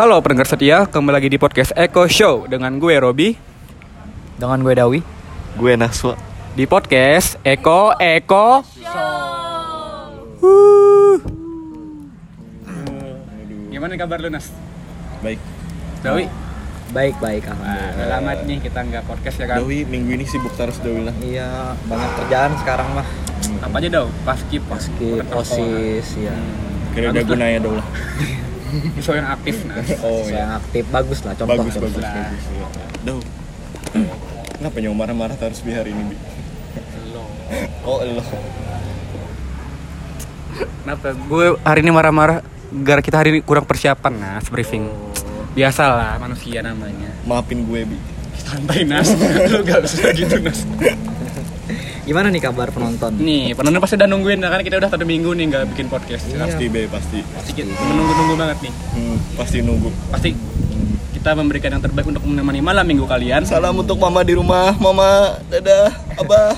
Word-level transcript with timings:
Halo 0.00 0.16
pendengar 0.24 0.48
setia, 0.48 0.88
kembali 0.88 1.12
lagi 1.12 1.28
di 1.28 1.36
podcast 1.36 1.76
Eko 1.76 2.08
Show 2.08 2.48
dengan 2.48 2.80
gue 2.80 2.96
Robi. 2.96 3.36
Dengan 4.40 4.64
gue 4.64 4.72
Dawi. 4.72 5.04
Gue 5.60 5.76
Naswa. 5.76 6.16
Di 6.56 6.64
podcast 6.64 7.36
Eko 7.44 7.92
Eko 8.00 8.64
Gimana 13.68 13.92
kabar 14.00 14.24
lu 14.24 14.32
Nas? 14.32 14.48
Baik. 15.20 15.36
Dawi? 16.00 16.32
Baik-baik 16.96 17.44
Nah, 17.44 17.52
alhamdulillah. 17.60 17.92
Udah 17.92 18.08
lama 18.08 18.32
nih 18.48 18.58
kita 18.64 18.80
nggak 18.80 19.04
podcast 19.04 19.36
ya 19.36 19.52
kan? 19.52 19.56
Dawi 19.60 19.84
minggu 19.84 20.16
ini 20.16 20.24
sibuk 20.24 20.56
terus 20.56 20.80
Dawi 20.80 21.12
lah. 21.12 21.14
Iya 21.20 21.76
banyak 21.76 22.10
kerjaan 22.24 22.56
sekarang 22.56 22.88
mah. 22.96 23.04
Apa 23.68 23.76
aja 23.76 24.00
Daw? 24.00 24.08
Paskip, 24.24 24.64
Meski 24.64 25.20
osis 25.28 26.08
ya 26.16 26.32
Kira 26.96 27.12
ada 27.12 27.20
gunanya 27.20 27.60
Dawi 27.60 27.84
lah 27.84 27.88
Show 28.98 29.14
yang 29.14 29.28
aktif 29.28 29.62
Nas 29.68 29.88
Oh 30.00 30.22
Saya 30.24 30.36
ya 30.36 30.44
aktif. 30.56 30.84
Bagus 30.88 31.18
lah 31.22 31.34
contoh 31.34 31.52
Bagus 31.52 31.74
bagus 31.76 31.98
Lah. 31.98 32.14
bagus 32.14 32.44
iya. 32.48 32.66
Daw 33.02 33.18
Kenapa 34.54 34.76
nyawa 34.78 34.96
marah-marah 34.96 35.36
terus 35.36 35.60
di 35.60 35.72
hari 35.72 35.90
ini 35.90 36.12
Bi? 36.12 36.16
Lo. 37.10 37.24
Oh 37.82 37.98
lo 38.00 38.22
Kenapa? 40.82 41.12
Gue 41.14 41.56
hari 41.60 41.80
ini 41.80 41.90
marah-marah 41.90 42.44
gara 42.70 43.00
kita 43.00 43.18
hari 43.18 43.34
ini 43.34 43.40
kurang 43.40 43.64
persiapan 43.64 44.12
Nas, 44.14 44.46
briefing 44.48 44.86
Biasalah 45.50 46.14
manusia 46.22 46.62
namanya. 46.62 47.10
Maafin 47.26 47.66
gue 47.66 47.82
Bi. 47.84 47.98
Santai 48.38 48.86
Nas, 48.86 49.10
lu 49.52 49.60
gak 49.62 49.82
bisa 49.84 50.10
gitu 50.12 50.38
Nas 50.40 50.62
Gimana 52.00 52.32
nih 52.32 52.40
kabar 52.40 52.72
penonton? 52.72 53.12
Nih, 53.20 53.52
penonton 53.52 53.80
pasti 53.84 53.94
udah 54.00 54.08
nungguin 54.08 54.40
kan 54.40 54.60
kita 54.64 54.80
udah 54.80 54.88
satu 54.88 55.04
minggu 55.04 55.36
nih 55.36 55.44
nggak 55.52 55.62
bikin 55.76 55.86
podcast. 55.92 56.24
Iya. 56.32 56.48
Pasti 56.48 56.64
Be 56.72 56.88
pasti 56.88 57.18
Pasti 57.20 57.50
kita 57.52 57.70
menunggu-nunggu 57.76 58.34
banget 58.40 58.58
nih. 58.64 58.72
hmm, 58.72 59.16
Pasti 59.36 59.56
nunggu 59.60 59.90
Pasti 60.08 60.30
kita 61.20 61.36
memberikan 61.36 61.76
yang 61.76 61.84
terbaik 61.84 62.08
untuk 62.08 62.24
menemani 62.24 62.64
malam 62.64 62.84
minggu 62.88 63.04
kalian. 63.04 63.44
Salam 63.44 63.76
untuk 63.76 64.00
mama 64.00 64.24
di 64.24 64.32
rumah 64.32 64.72
Mama 64.80 65.36
Dadah 65.52 65.92
Abah 66.16 66.56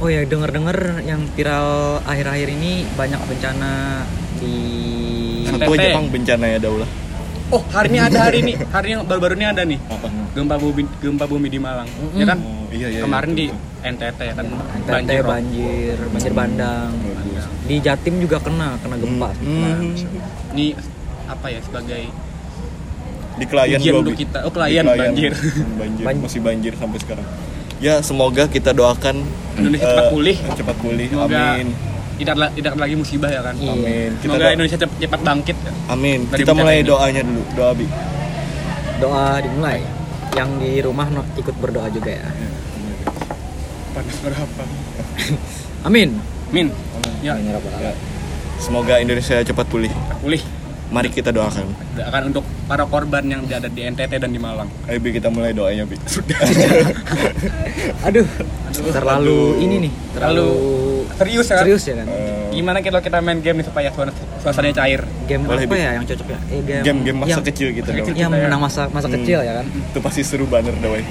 Oh 0.00 0.08
ya 0.08 0.24
denger-denger 0.24 1.04
yang 1.04 1.20
viral 1.36 2.00
akhir-akhir 2.02 2.48
ini 2.50 2.88
banyak 2.96 3.20
bencana 3.28 4.02
di 4.40 4.56
Satu 5.46 5.70
aja 5.70 5.88
Bang 5.94 6.08
bencana 6.10 6.44
ya 6.48 6.58
Daw 6.58 6.74
lah 6.80 6.90
Oh, 7.52 7.62
hari 7.70 7.92
ini 7.92 8.00
ada 8.00 8.18
hari 8.18 8.40
ini. 8.40 8.56
Hari 8.74 8.96
yang 8.96 9.04
baru-baru 9.04 9.36
ini 9.36 9.46
ada 9.46 9.62
nih. 9.62 9.76
Apa? 9.86 10.08
Gempa 10.34 10.56
bumi 10.58 10.82
gempa 10.98 11.28
bumi 11.28 11.52
di 11.52 11.60
Malang. 11.60 11.86
Ya 12.16 12.24
kan? 12.26 12.40
Oh 12.74 12.76
iya 12.76 12.88
iya 12.90 13.00
Kemarin 13.00 13.30
iya, 13.30 13.38
di 13.38 13.46
NTT 13.86 14.18
ya 14.20 14.34
kan 14.34 14.46
NTT 14.50 14.90
banjir. 14.90 15.22
banjir, 15.22 15.96
banjir 16.10 16.32
bandang 16.34 16.90
Bagus. 16.90 17.44
Di 17.64 17.76
Jatim 17.78 18.14
juga 18.18 18.36
kena, 18.38 18.74
kena 18.76 18.96
gempa 18.98 19.30
Hmm. 19.38 19.94
Ini 20.50 20.74
apa 21.24 21.46
ya 21.48 21.60
sebagai 21.62 22.02
Di 23.34 23.46
klien 23.46 23.78
Ujian 23.78 23.94
gua, 23.94 24.02
untuk 24.02 24.14
kita. 24.16 24.38
Oh, 24.42 24.50
Di 24.50 24.56
klien, 24.56 24.84
banjir. 24.84 25.30
Hmm, 25.30 25.74
banjir. 25.76 26.02
Ban- 26.02 26.18
Masih 26.20 26.40
banjir 26.40 26.72
sampai 26.74 26.98
sekarang 26.98 27.26
Ya 27.78 27.94
semoga 28.00 28.46
kita 28.46 28.70
doakan 28.70 29.22
Indonesia 29.54 29.82
eh, 29.82 29.90
cepat 29.92 30.06
pulih. 30.10 30.36
Cepat 30.52 30.76
pulih 30.76 31.06
Semoga 31.06 31.38
Amin 31.54 31.68
tidak 32.14 32.34
tidak 32.52 32.74
lagi 32.76 32.94
musibah 32.94 33.26
ya 33.28 33.38
kan. 33.40 33.54
Iya. 33.54 33.70
Amin 33.72 34.10
Kita 34.14 34.22
Semoga 34.24 34.46
Indonesia 34.48 34.78
cepat, 34.80 34.96
cepat 34.98 35.20
bangkit. 35.20 35.56
ya. 35.56 35.72
Amin. 35.88 36.18
Dari 36.26 36.38
Kita 36.40 36.52
mulai 36.52 36.76
ini. 36.76 36.86
doanya 36.86 37.22
dulu. 37.22 37.42
Doa 37.54 37.72
Bi. 37.72 37.86
Doa 38.96 39.26
dimulai 39.38 39.78
Yang 40.30 40.50
di 40.58 40.72
rumah 40.80 41.06
no- 41.08 41.30
ikut 41.32 41.54
berdoa 41.56 41.86
juga 41.88 42.10
ya 42.12 42.26
Panas 43.94 44.16
berapa? 44.20 44.62
Amin 45.86 46.18
Min. 46.50 46.68
Ya, 47.22 47.34
Amin 47.34 47.46
ya 47.46 47.56
alamin. 47.56 47.94
Semoga 48.58 48.98
Indonesia 48.98 49.38
cepat 49.40 49.66
pulih. 49.66 49.90
pulih. 50.20 50.42
Mari 50.84 51.10
kita 51.10 51.30
doakan. 51.30 51.66
akan 51.96 52.22
untuk 52.28 52.44
para 52.66 52.84
korban 52.84 53.24
yang 53.24 53.42
ada 53.44 53.66
di 53.66 53.82
NTT 53.82 54.14
dan 54.14 54.30
di 54.30 54.38
Malang. 54.38 54.68
Ayo 54.84 55.00
Bi 55.00 55.10
kita 55.10 55.26
mulai 55.26 55.50
doanya 55.50 55.82
Bi. 55.82 55.96
Aduh, 58.06 58.26
terlalu 58.92 59.38
Aduh. 59.54 59.64
ini 59.64 59.88
nih, 59.88 59.92
terlalu 60.12 60.46
Serius 61.14 61.46
ya? 61.46 61.56
serius 61.58 61.82
ya 61.84 61.94
kan? 61.96 62.06
Eh, 62.06 62.52
Gimana 62.52 62.78
kalau 62.78 63.00
kita 63.00 63.18
main 63.18 63.38
game 63.38 63.58
nih 63.58 63.66
supaya 63.66 63.88
suasana, 63.90 64.12
suasananya 64.38 64.74
cair? 64.76 65.00
Game 65.24 65.42
Boleh, 65.42 65.66
apa 65.66 65.74
ya 65.74 65.90
yang 65.94 66.04
cocok 66.04 66.26
ya? 66.26 66.38
Eh, 66.48 66.60
game, 66.62 66.82
Game-game 66.84 67.18
masa 67.18 67.30
yang, 67.32 67.42
kecil 67.44 67.68
gitu 67.72 67.88
masa 67.88 67.98
kecil. 68.00 68.14
Yang 68.14 68.30
ya. 68.30 68.38
menang 68.40 68.60
masa 68.60 68.82
masa 68.88 69.06
Hmm. 69.08 69.16
kecil 69.18 69.38
ya 69.40 69.52
kan? 69.56 69.66
Itu 69.66 69.98
pasti 69.98 70.20
seru 70.22 70.46
banget 70.46 70.74
dawai. 70.78 71.02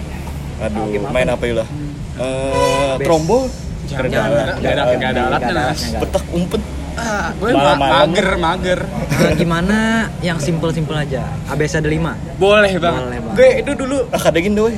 Aduh, 0.59 0.85
Game 0.87 1.07
main 1.07 1.27
apa 1.27 1.43
ya 1.43 1.53
lah? 1.55 1.67
Eh, 2.13 2.93
Best. 2.93 3.03
trombol, 3.03 3.41
Jangan, 3.83 4.05
Jangan, 4.05 4.29
nggak 4.29 4.43
ada, 4.43 4.53
nggak 4.55 4.71
ada, 4.71 4.83
ada 5.03 5.21
alatnya. 5.27 5.99
Ada 5.99 6.19
umpet. 6.31 6.61
Ah, 6.93 7.33
gue 7.33 7.49
ma- 7.51 7.73
mager, 7.75 8.27
mager. 8.37 8.79
Nah, 8.85 9.33
gimana 9.33 9.77
yang 10.19 10.37
simple-simple 10.37 10.93
aja? 10.95 11.25
ABC 11.47 11.77
ada 11.77 11.89
5. 11.89 12.13
Boleh 12.37 12.73
banget. 12.77 13.01
Boleh 13.01 13.19
banget. 13.19 13.35
Gue 13.35 13.49
itu 13.59 13.71
dulu 13.75 13.97
Ah, 14.07 14.19
kadangin 14.19 14.53
dawai. 14.53 14.75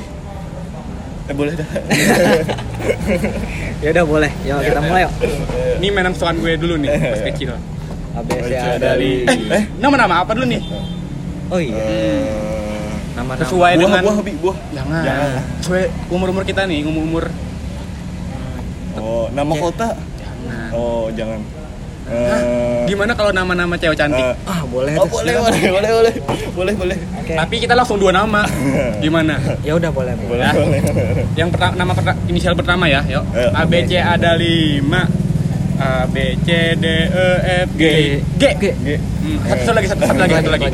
Eh 1.26 1.34
boleh 1.34 1.52
dah. 1.54 1.68
Ya 3.76 3.92
udah 3.92 4.04
boleh. 4.04 4.32
Yuk 4.42 4.58
kita 4.62 4.80
mulai 4.80 5.02
yuk. 5.02 5.12
ini 5.76 5.86
mainan 5.90 6.12
kesukaan 6.12 6.38
gue 6.38 6.56
dulu 6.56 6.74
nih 6.78 6.88
pas 6.88 7.20
kecil. 7.28 7.50
ABC 8.16 8.48
ada 8.50 8.96
dari 8.96 9.28
Eh, 9.28 9.62
nama-nama 9.76 10.24
apa 10.24 10.32
dulu 10.32 10.48
nih? 10.48 10.62
Oh 11.46 11.60
iya. 11.60 11.76
Eh, 13.16 13.18
Nama-nama. 13.18 13.42
Sesuai 13.42 13.72
buah, 13.72 13.80
dengan 13.80 14.00
buah, 14.02 14.16
Bi, 14.20 14.32
buah. 14.36 14.56
Jangan. 14.70 15.02
Jangan. 15.02 15.28
Sesuai 15.58 15.82
umur-umur 16.10 16.44
kita 16.44 16.62
nih, 16.64 16.84
umur-umur. 16.84 17.24
Oh, 18.94 19.28
nama 19.30 19.48
Oke. 19.50 19.60
kota. 19.62 19.88
Jangan. 20.18 20.68
Oh, 20.70 21.08
jangan. 21.10 21.40
Hah? 22.06 22.38
Eh, 22.38 22.84
Gimana 22.86 23.12
kalau 23.12 23.32
nama-nama 23.32 23.74
cewek 23.74 23.98
cantik? 23.98 24.20
eh, 24.20 24.36
Ah, 24.46 24.62
boleh 24.62 24.94
Oh, 24.94 25.02
tuh. 25.02 25.18
boleh, 25.18 25.32
silakan. 25.32 25.50
boleh, 25.50 25.64
boleh, 25.66 25.90
boleh, 25.90 26.14
boleh, 26.52 26.74
boleh. 26.76 26.98
Oke. 27.18 27.34
Tapi 27.34 27.54
kita 27.58 27.74
langsung 27.74 27.96
dua 27.96 28.12
nama. 28.12 28.46
Gimana? 29.02 29.40
Ya 29.60 29.74
udah 29.74 29.90
boleh. 29.90 30.12
boleh. 30.14 30.28
Boleh, 30.28 30.46
Ya. 30.46 30.52
boleh. 30.54 30.80
Yang 31.40 31.48
pertama 31.50 31.72
nama 31.74 31.92
perta- 31.92 32.20
inisial 32.26 32.54
pertama 32.54 32.84
ya, 32.86 33.00
yuk. 33.02 33.24
Ayo. 33.28 33.48
A 33.50 33.64
B 33.64 33.80
C 33.82 33.96
ada 33.96 34.36
5. 34.36 35.02
A 35.76 36.06
B 36.06 36.16
C 36.38 36.48
D 36.74 36.86
E 37.10 37.28
F 37.64 37.68
G. 37.74 37.82
G. 38.38 38.44
G. 38.54 38.64
G. 38.76 38.88
Hmm, 38.96 39.36
satu, 39.42 39.60
satu 39.60 39.72
lagi, 39.74 39.86
satu, 39.90 40.02
satu 40.06 40.20
lagi, 40.22 40.34
satu 40.36 40.50
lagi. 40.52 40.68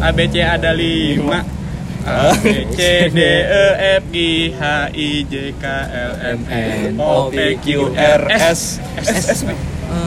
A 0.00 0.08
B 0.10 0.18
C 0.26 0.36
ada 0.40 0.70
5. 0.72 1.59
A 2.02 2.32
B 2.34 2.44
C 2.70 2.78
D 3.08 3.18
E 3.18 3.64
F 3.96 4.04
G 4.08 4.16
H 4.50 4.62
I 4.90 5.08
J 5.22 5.34
K 5.54 5.64
L 5.86 6.12
M 6.32 6.40
N 6.46 6.94
O 6.96 7.28
P 7.28 7.36
Q 7.56 7.66
R 7.90 8.20
S 8.28 8.80
S 8.96 9.08
S 9.08 9.26
S 9.30 9.40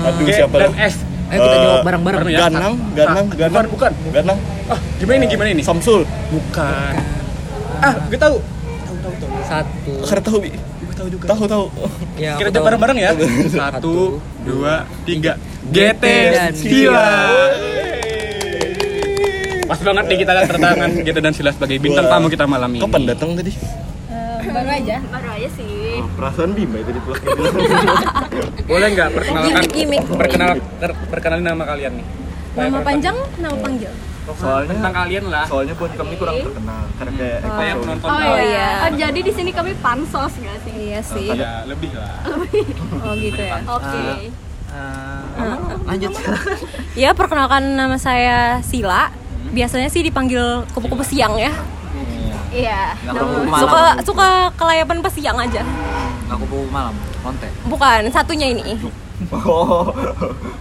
Aduh, 0.03 0.25
siapa 0.27 0.55
lah? 0.57 0.71
S. 0.79 0.95
Ayo 1.27 1.39
kita 1.41 1.57
jawab 1.59 1.81
bareng-bareng. 1.83 2.19
bareng 2.19 2.31
ya. 2.31 2.39
Ganang, 2.45 2.73
Ganang, 2.93 3.25
Ah, 3.25 3.35
Ganang. 3.35 3.65
bukan, 3.67 3.91
bukan. 3.91 3.91
Ganang. 4.11 4.39
Ah, 4.65 4.79
gimana 4.95 5.15
ini? 5.17 5.27
Gimana 5.27 5.49
ini? 5.49 5.61
Samsul. 5.61 6.01
Bukan. 6.29 6.93
Ah, 7.79 7.93
gue 8.05 8.15
tahu. 8.15 8.37
Satu. 9.43 9.93
Karena 10.03 10.21
tahu, 10.23 10.37
Bi. 10.39 10.51
Gue 10.53 10.95
tahu 10.95 11.07
juga. 11.09 11.25
Tahu, 11.27 11.43
tahu. 11.45 11.65
Ya, 12.15 12.37
Kita 12.37 12.47
jawab 12.47 12.53
tahu. 12.53 12.65
bareng-bareng 12.69 12.97
ya. 12.97 13.11
Satu, 13.49 13.95
dua, 14.41 14.85
tiga. 15.03 15.35
GT 15.67 16.03
Sila. 16.53 17.11
Pas 19.63 19.79
banget 19.79 20.03
nih 20.05 20.17
kita 20.19 20.31
lihat 20.33 20.47
tertangan 20.47 20.89
GT 20.97 21.17
dan 21.19 21.33
Sila 21.33 21.49
sebagai 21.49 21.77
bintang 21.77 22.05
tamu 22.05 22.27
kita 22.27 22.45
malam 22.45 22.69
ini. 22.69 22.81
Kapan 22.81 23.01
datang 23.05 23.29
tadi? 23.33 23.51
Eh, 24.09 24.37
baru 24.45 24.69
aja 24.69 24.95
baru 25.07 25.27
aja 25.31 25.49
sih 25.49 26.03
Perasaan 26.13 26.51
Bima 26.51 26.77
itu 26.77 26.91
di 26.91 27.01
Boleh 28.69 28.87
nggak 28.89 29.09
perkenalkan 29.11 29.63
Gimik, 29.65 29.71
gimik. 29.73 30.01
perkenal 30.11 30.49
ter- 30.77 30.99
perkenalin 31.07 31.45
nama 31.45 31.63
kalian 31.65 31.93
nih? 31.95 32.07
nama 32.53 32.79
panjang 32.79 33.17
nama 33.39 33.55
panggil 33.57 33.89
Soalnya 34.29 34.71
tentang 34.71 34.93
kalian 34.95 35.25
lah. 35.25 35.43
soalnya 35.43 35.73
buat 35.73 35.91
kami 35.91 36.13
kurang 36.15 36.37
terkenal 36.39 36.85
karena 36.95 37.11
kayak 37.17 37.39
Show. 37.41 37.81
penonton 37.81 38.07
oh 38.07 38.13
tahu. 38.15 38.35
iya 38.39 38.69
Oh, 38.79 38.91
jadi 38.93 39.19
di 39.19 39.31
sini 39.33 39.51
kami 39.51 39.71
pansos 39.75 40.33
gak 40.37 40.57
sih? 40.61 40.73
iya 40.77 40.99
sih 41.01 41.27
Ya, 41.33 41.65
lebih 41.65 41.91
lah. 41.91 42.21
oh 43.03 43.13
gitu 43.15 43.41
ya 43.41 43.57
Oke. 43.65 43.99
Eh, 44.69 45.55
lanjut. 45.83 46.11
Ya, 46.95 47.09
perkenalkan 47.11 47.73
nama 47.73 47.97
saya 47.97 48.61
Sila. 48.61 49.09
Biasanya 49.53 49.87
sih 49.87 50.01
dipanggil 50.01 50.65
kupu-kupu 50.73 51.05
siang 51.05 51.37
ya. 51.37 51.53
iya 52.49 52.93
Nggak 53.01 53.13
malam. 53.47 53.61
Suka 53.61 53.81
suka 54.03 54.27
kelayapan 54.53 54.97
pas 54.99 55.09
siang 55.09 55.37
aja. 55.37 55.61
Aku 56.27 56.43
kupu 56.43 56.65
malam, 56.67 56.93
konte. 57.21 57.45
Bukan, 57.65 58.09
satunya 58.09 58.49
ini. 58.49 58.77
Oh. 59.29 59.93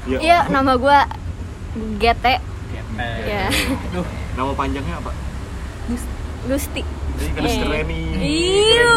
Ya. 0.04 0.18
iya 0.20 0.38
nama 0.46 0.76
gua 0.76 1.08
GT 1.98 2.24
Eh, 2.92 3.18
ya 3.24 3.48
Duh, 3.88 4.04
Nama 4.34 4.52
panjangnya 4.52 5.00
apa? 5.00 5.10
Gusti 6.44 6.84
Ini 6.84 7.30
kan 7.32 7.42
Eh. 7.42 7.56
keren 7.58 7.84
nih. 7.88 8.04
Iu. 8.20 8.94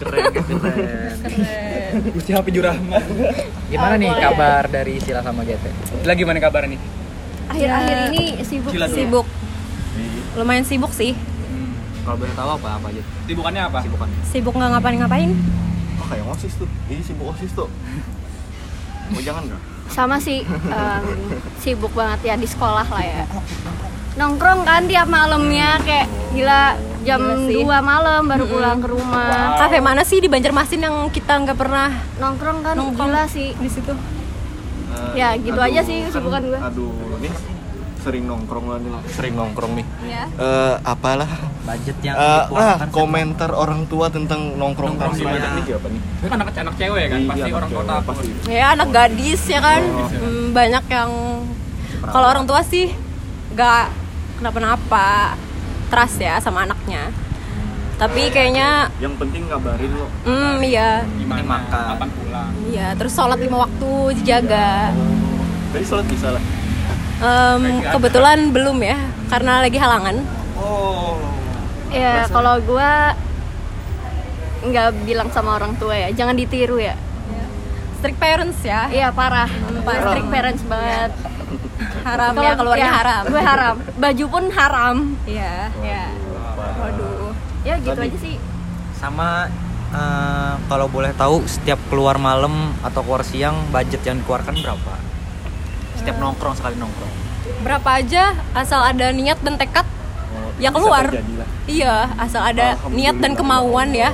Keren, 0.00 0.24
keren. 0.32 1.16
Gusti 2.10 2.30
Hafi 2.32 2.50
Jurahman. 2.50 3.02
Gimana 3.66 3.94
nih 3.96 4.10
kabar 4.14 4.64
dari 4.66 4.96
Sila 4.98 5.20
sama 5.20 5.42
GT? 5.42 5.64
Lagi 6.02 6.22
mana 6.22 6.40
kabar 6.40 6.64
nih? 6.64 6.80
Akhir-akhir 7.48 7.96
ini 8.08 8.24
sibuk 8.42 8.70
Sila 8.70 8.86
dulu. 8.86 8.96
Sibuk. 8.96 9.26
Lumayan 10.34 10.64
sibuk 10.64 10.92
sih. 10.92 11.12
Kalau 12.02 12.16
boleh 12.16 12.32
tahu 12.32 12.50
apa 12.54 12.68
apa 12.76 12.86
aja? 12.88 13.02
Sibukannya 13.24 13.62
apa? 13.64 13.78
Sibukan. 13.80 14.08
Sibuk 14.24 14.54
nggak 14.54 14.70
ngapain-ngapain. 14.72 15.30
Oh, 15.96 16.06
kayak 16.06 16.24
osis 16.28 16.54
tuh. 16.54 16.68
Ini 16.86 17.00
sibuk 17.00 17.30
osis 17.30 17.50
tuh. 17.52 17.66
Oh, 19.08 19.20
jangan 19.20 19.44
enggak? 19.44 19.62
sama 19.86 20.18
sih 20.18 20.42
em, 20.42 21.04
sibuk 21.62 21.94
banget 21.94 22.20
ya 22.24 22.34
di 22.34 22.42
sekolah 22.42 22.82
lah 22.82 23.00
ya 23.00 23.22
nongkrong 24.18 24.66
kan 24.66 24.82
tiap 24.84 25.06
malamnya 25.06 25.78
kayak 25.78 26.10
gila 26.34 26.74
jam 27.00 27.22
Gila 27.22 27.46
sih. 27.46 27.62
2 27.62 27.70
malam 27.86 28.26
baru 28.26 28.44
pulang 28.44 28.82
ke 28.82 28.90
rumah 28.90 29.54
Kafe 29.54 29.78
mana 29.78 30.02
sih 30.02 30.18
di 30.18 30.26
Banjarmasin 30.26 30.82
yang 30.82 31.06
kita 31.06 31.38
nggak 31.38 31.54
pernah 31.54 31.94
nongkrong 32.18 32.66
kan 32.66 32.74
Nongkrong. 32.74 33.14
gila 33.14 33.30
sih 33.30 33.54
di 33.54 33.70
situ? 33.70 33.94
Ya, 35.12 35.28
gitu 35.34 35.56
aja 35.58 35.80
sih 35.80 35.96
kan- 36.00 36.06
kesibukan 36.10 36.42
gue. 36.46 36.60
Aduh, 36.60 36.92
nih 37.18 37.32
sering 37.98 38.22
nongkrong 38.22 38.66
lah 38.70 38.78
nih, 38.78 38.90
sering 39.10 39.34
nongkrong 39.34 39.72
nih. 39.74 39.86
Iya. 40.00 40.24
Eh, 40.30 40.74
apalah 40.84 41.26
budget 41.60 41.96
yang 42.00 42.14
Eh, 42.14 42.42
nah, 42.54 42.78
komentar 42.88 43.50
orang 43.50 43.82
tua 43.86 44.06
tentang 44.06 44.54
nongkrong 44.54 44.94
Nongkrong 44.94 45.18
ini 45.18 45.26
apa 45.26 45.88
nih? 45.90 46.00
Itu 46.14 46.26
kan 46.30 46.38
anak 46.38 46.54
anak 46.54 46.74
cewek 46.76 47.04
kan, 47.10 47.18
Iya, 47.18 47.28
pasti 47.28 47.50
orang 47.50 47.70
takut. 47.70 48.04
pasti. 48.06 48.28
Ya 48.46 48.66
anak 48.72 48.88
gadis 48.90 49.42
ya 49.44 49.58
kan, 49.58 49.82
Hmm, 49.82 50.54
banyak 50.54 50.84
yang 50.86 51.10
kalau 52.04 52.26
orang 52.28 52.46
tua 52.46 52.62
sih 52.62 52.94
nggak 53.50 53.84
kenapa-napa, 54.38 55.34
trust 55.88 56.18
ya 56.18 56.38
sama 56.38 56.62
anaknya. 56.62 57.10
Tapi 57.96 58.28
kayaknya, 58.28 58.92
Yang 58.96 59.14
penting 59.16 59.48
ngabarin 59.48 59.88
lo. 59.90 60.06
hmm 60.22 60.60
iya, 60.62 61.00
Gimana? 61.16 61.40
makan. 61.42 61.84
Kapan 61.90 62.08
pulang? 62.12 62.50
iya. 62.66 62.92
Terus 62.92 63.12
sholat 63.12 63.38
lima 63.38 63.56
waktu 63.58 63.90
dijaga. 64.14 64.92
Tadi 65.70 65.80
sholat 65.82 66.04
bisa 66.04 66.28
lah. 66.30 66.42
Em, 67.16 67.62
kebetulan 67.86 68.52
belum 68.52 68.76
ya, 68.78 68.98
karena 69.26 69.60
lagi 69.60 69.76
halangan. 69.76 70.16
Oh. 70.54 71.16
ya 71.86 72.26
kalau 72.26 72.58
gue 72.58 72.90
nggak 74.66 74.88
bilang 75.06 75.28
sama 75.30 75.54
orang 75.54 75.76
tua 75.76 75.94
ya 75.94 76.08
jangan 76.12 76.34
ditiru 76.34 76.76
ya 76.76 76.98
Strict 77.96 78.18
parents 78.18 78.60
ya, 78.60 78.90
iya 78.90 79.08
parah 79.10 79.48
Parah. 79.80 80.10
strict 80.10 80.28
parents 80.28 80.62
banget 80.62 81.10
haram 82.02 82.32
Kalau- 82.32 82.44
ya 82.44 82.52
keluarnya 82.54 82.84
ya, 82.84 82.94
haram. 82.94 83.22
gue 83.24 83.42
haram 83.42 83.74
baju 83.96 84.24
pun 84.26 84.44
haram 84.50 84.96
Iya. 85.24 85.56
ya 85.78 86.04
Waduh. 86.10 86.15
Ya 87.66 87.74
gitu 87.76 87.92
Tadi. 87.92 88.06
aja 88.06 88.18
sih 88.18 88.36
sama 88.94 89.50
eh, 89.90 90.52
kalau 90.64 90.86
boleh 90.86 91.10
tahu 91.12 91.42
setiap 91.44 91.82
keluar 91.86 92.16
malam 92.16 92.54
atau 92.80 93.02
keluar 93.02 93.20
siang 93.20 93.66
budget 93.68 94.00
yang 94.00 94.16
dikeluarkan 94.18 94.54
berapa 94.56 94.94
setiap 95.96 96.16
nongkrong 96.16 96.54
sekali 96.54 96.76
nongkrong 96.76 97.14
Berapa 97.58 97.88
aja 97.96 98.24
asal 98.52 98.78
ada 98.80 99.10
niat 99.10 99.38
dan 99.40 99.56
tekad 99.56 99.86
Oh, 100.28 100.50
ya 100.56 100.68
keluar. 100.68 101.08
Iya, 101.64 102.10
asal 102.16 102.42
ada 102.44 102.74
niat 102.90 103.16
dan 103.16 103.32
kemauan 103.32 103.90
ya. 103.90 104.10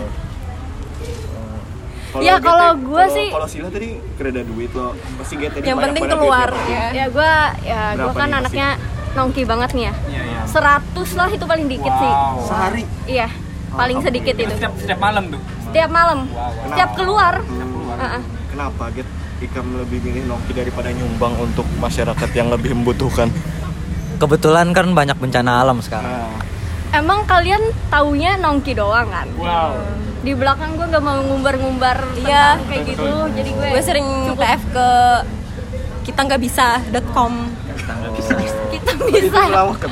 Kalau 2.13 2.21
Ya, 2.21 2.37
kalau 2.39 2.77
kalau- 2.77 3.09
sih- 3.09 3.33
kalau 3.33 3.49
Sila 3.49 3.69
tadi 3.69 3.89
kereda 4.15 4.41
duit 4.43 4.69
lo 4.71 4.93
pasti 5.17 5.35
Yang 5.41 5.79
penting 5.81 6.05
keluar 6.07 6.49
ya. 6.69 6.85
ya 6.93 7.07
gue 7.09 7.33
ya 7.63 7.81
gue 7.91 8.05
Berapa 8.05 8.13
kan 8.15 8.29
nih, 8.29 8.39
anaknya 8.39 8.69
nongki 9.13 9.43
banget 9.43 9.71
nih 9.73 9.85
ya 9.85 9.95
Iya, 10.07 10.23
iya. 10.23 10.41
100 10.45 11.09
lah 11.15 11.29
itu 11.31 11.45
paling 11.47 11.67
dikit 11.67 11.89
sih 11.91 12.13
Wow. 12.13 12.37
sehari 12.43 12.85
iya 13.07 13.29
paling 13.73 13.99
sedikit 14.01 14.35
itu. 14.35 14.53
Setiap 14.53 14.73
setiap 14.77 15.01
malam 15.01 15.25
tuh. 15.29 15.41
setiap 15.65 15.91
malam. 15.91 16.19
Setiap 16.67 16.91
keluar. 16.93 17.35
Heeh. 17.93 18.23
kenapa 18.49 18.85
Get 18.93 19.09
Ikam 19.41 19.75
lebih 19.75 19.99
milih 20.01 20.23
nongki 20.25 20.53
daripada 20.53 20.89
nyumbang 20.89 21.35
untuk 21.37 21.67
masyarakat 21.77 22.31
yang 22.33 22.47
lebih 22.47 22.73
membutuhkan? 22.73 23.27
Kebetulan 24.17 24.71
kan 24.71 24.93
banyak 24.93 25.19
bencana 25.19 25.61
alam 25.61 25.83
sekarang. 25.83 26.07
Nah, 26.07 26.39
emang 26.93 27.25
kalian 27.25 27.59
taunya 27.89 28.37
nongki 28.37 28.73
doang 28.73 29.09
kan? 29.09 29.27
Wow. 29.35 29.75
di 30.23 30.39
belakang 30.39 30.79
gue 30.79 30.87
gak 30.87 31.03
mau 31.03 31.19
ngumbar-ngumbar 31.19 31.99
Iya. 32.15 32.55
kayak 32.63 32.95
gitu 32.95 33.11
jadi 33.35 33.51
gue 33.51 33.69
Gue 33.75 33.83
sering 33.83 34.07
TF 34.39 34.63
ke 34.71 34.89
kita 36.05 36.21
nggak 36.23 36.39
bisa.com. 36.39 37.33
kita 37.75 37.93
itu 37.99 38.12
bisa 39.09 39.41
lawak 39.49 39.77
kan 39.79 39.91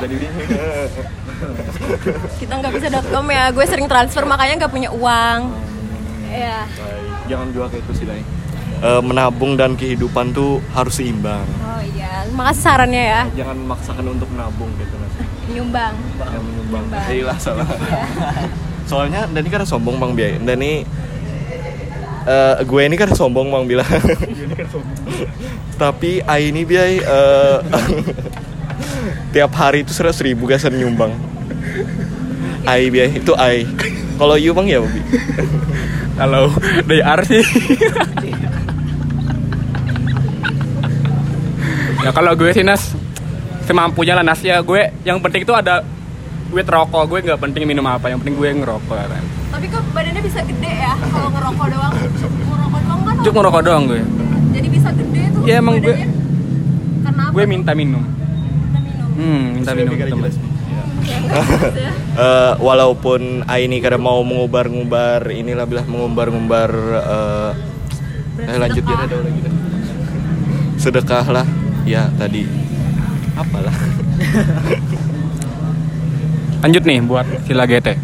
Kita 2.37 2.53
nggak 2.55 2.73
bisa.com 2.75 3.27
ya. 3.27 3.49
Gue 3.51 3.65
sering 3.65 3.87
transfer 3.87 4.23
makanya 4.23 4.55
nggak 4.61 4.73
punya 4.73 4.91
uang. 4.91 5.41
ya 6.31 6.62
Baik, 6.62 7.27
jangan 7.27 7.47
juga 7.51 7.67
kayak 7.69 7.83
itu 7.83 7.93
sih 7.93 8.07
Lai. 8.07 8.23
Eh, 8.81 9.03
menabung 9.03 9.59
dan 9.59 9.75
kehidupan 9.75 10.31
tuh 10.31 10.62
harus 10.71 10.95
seimbang 10.95 11.43
Oh 11.61 11.83
iya, 11.83 12.25
makasih 12.31 12.62
sarannya 12.62 13.03
ya. 13.05 13.21
jangan 13.37 13.59
memaksakan 13.59 14.05
untuk 14.09 14.31
menabung 14.31 14.71
gitu 14.79 14.95
Nas. 14.95 15.13
Nyumbang. 15.51 15.95
yang 16.17 16.41
menyumbang 16.41 16.85
iya 17.11 17.25
lah 17.27 17.37
salah 17.37 17.67
soalnya 18.87 19.27
Dani 19.27 19.49
kan 19.51 19.67
sombong 19.67 19.99
bang 19.99 20.13
Biay 20.15 20.33
Dani 20.39 20.87
eh, 22.25 22.55
gue 22.63 22.81
ini 22.81 22.95
kan 22.95 23.11
sombong 23.11 23.51
bang 23.51 23.65
bilang 23.67 23.91
tapi 25.77 26.23
Ai 26.23 26.49
ini 26.49 26.63
Biay 26.63 27.01
eh, 27.01 27.56
tiap 29.31 29.52
hari 29.52 29.81
itu 29.81 29.91
seratus 29.91 30.20
ribu 30.20 30.44
gasan 30.44 30.75
nyumbang 30.75 31.12
Ai 32.62 32.88
Biay 32.88 33.17
itu 33.17 33.32
Ai 33.35 33.64
kalau 34.14 34.35
you 34.35 34.52
bang 34.52 34.67
ya 34.69 34.79
Bobi 34.79 35.00
Kalau 36.12 36.52
dari 36.85 37.00
R 37.00 37.20
sih. 37.23 37.41
ya 42.00 42.11
kalau 42.11 42.32
gue 42.35 42.50
sih 42.50 42.61
Nas 42.61 42.93
semampunya 43.62 44.12
lah 44.12 44.20
Nas 44.20 44.41
ya 44.41 44.61
gue 44.61 44.93
yang 45.03 45.20
penting 45.20 45.44
itu 45.44 45.53
ada 45.53 45.85
duit 46.49 46.67
rokok 46.67 47.06
gue 47.06 47.19
nggak 47.23 47.41
penting 47.41 47.62
minum 47.64 47.85
apa 47.85 48.08
yang 48.08 48.19
penting 48.19 48.35
gue 48.35 48.49
ngerokok 48.55 48.91
kan 48.91 49.23
Tapi 49.50 49.67
kok 49.67 49.82
badannya 49.91 50.20
bisa 50.20 50.41
gede 50.43 50.73
ya 50.73 50.93
kalau 51.05 51.29
ngerokok 51.29 51.67
doang. 51.69 51.93
Ngerokok 51.93 52.81
doang 52.81 53.00
kan. 53.00 53.14
cuma 53.20 53.37
ngerokok 53.38 53.62
doang 53.62 53.82
gue 53.87 54.00
Jadi 54.50 54.69
bisa 54.69 54.88
gede 54.91 55.23
tuh. 55.31 55.43
Iya, 55.43 55.55
emang 55.58 55.75
gue- 55.79 55.88
badannya. 55.88 56.08
Karena 57.00 57.23
apa? 57.23 57.32
gue 57.32 57.44
Minta 57.46 57.73
minum. 57.73 58.03
Hmm 59.20 59.61
minta 59.61 59.76
minum 59.76 59.93
teman. 59.93 60.32
Eh, 62.11 62.52
walaupun 62.61 63.46
Ai 63.46 63.64
ini 63.64 63.78
kadang 63.81 64.02
mau 64.05 64.20
mengubar-ngubar 64.26 65.25
inilah 65.31 65.64
bilah 65.64 65.87
mengumbar-ngumbar 65.87 66.70
eh 66.99 67.52
eh, 68.50 68.58
lanjut 68.58 68.84
ya. 68.84 68.96
Ada 69.06 69.17
lagi 69.22 69.40
dah. 69.46 69.55
sedekah. 70.76 71.25
Lah 71.31 71.46
ya 71.87 72.11
tadi. 72.19 72.44
Apalah. 73.38 73.72
Lanjut 76.61 76.82
nih 76.84 77.00
buat 77.00 77.25
sila 77.49 77.64
GT 77.64 77.96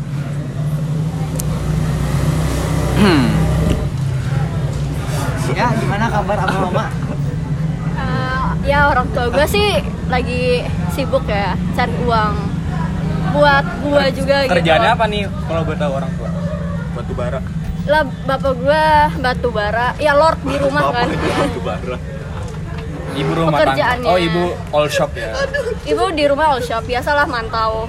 hmm 2.96 3.24
ya 5.56 5.66
gimana 5.76 6.06
kabar 6.08 6.36
abang 6.40 6.60
mama 6.72 6.84
Eh, 7.96 8.68
ya 8.68 8.92
orang 8.92 9.08
tua 9.16 9.32
gue 9.32 9.46
sih 9.48 9.80
lagi 10.12 10.60
sibuk 10.96 11.28
ya 11.28 11.52
cari 11.76 11.92
uang 12.08 12.34
buat 13.36 13.64
gue 13.84 14.04
juga 14.16 14.36
gitu. 14.48 14.52
kerjaannya 14.56 14.90
apa 14.96 15.04
nih 15.12 15.22
kalau 15.44 15.62
gue 15.68 15.76
tahu 15.76 15.92
orang 15.92 16.10
tua? 16.16 16.30
Batu 16.96 17.12
bara. 17.12 17.40
Lah 17.84 18.02
bapak 18.24 18.52
gue 18.56 18.84
batu 19.20 19.48
bara. 19.52 19.92
Ya 20.00 20.16
lord 20.16 20.40
di 20.40 20.56
rumah 20.56 20.82
kan. 20.96 21.08
batu 21.12 21.60
bara. 21.60 21.96
Ibu 23.16 23.30
rumah 23.36 23.60
tangga. 23.60 23.88
Oh 24.08 24.16
ibu 24.16 24.56
all 24.72 24.88
shop 24.88 25.12
ya? 25.12 25.36
Ibu 25.84 26.04
di 26.16 26.24
rumah 26.24 26.56
all 26.56 26.64
shop. 26.64 26.88
Biasalah 26.88 27.28
mantau. 27.28 27.84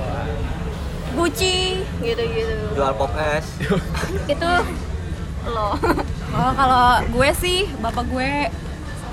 Gucci 1.16 1.80
gitu-gitu. 2.04 2.76
Jual 2.76 2.92
pop 2.92 3.12
es. 3.16 3.48
Itu 4.36 4.52
lo. 5.48 5.80
Oh 6.36 6.52
kalau 6.60 7.08
gue 7.08 7.30
sih 7.40 7.72
bapak 7.80 8.04
gue 8.12 8.52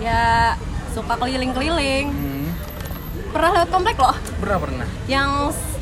ya 0.03 0.55
suka 0.91 1.15
keliling-keliling. 1.15 2.11
Pernah 3.35 3.51
lewat 3.51 3.69
komplek 3.75 3.97
loh? 3.99 4.17
Pernah 4.39 4.59
pernah. 4.63 4.87
Yang 5.11 5.31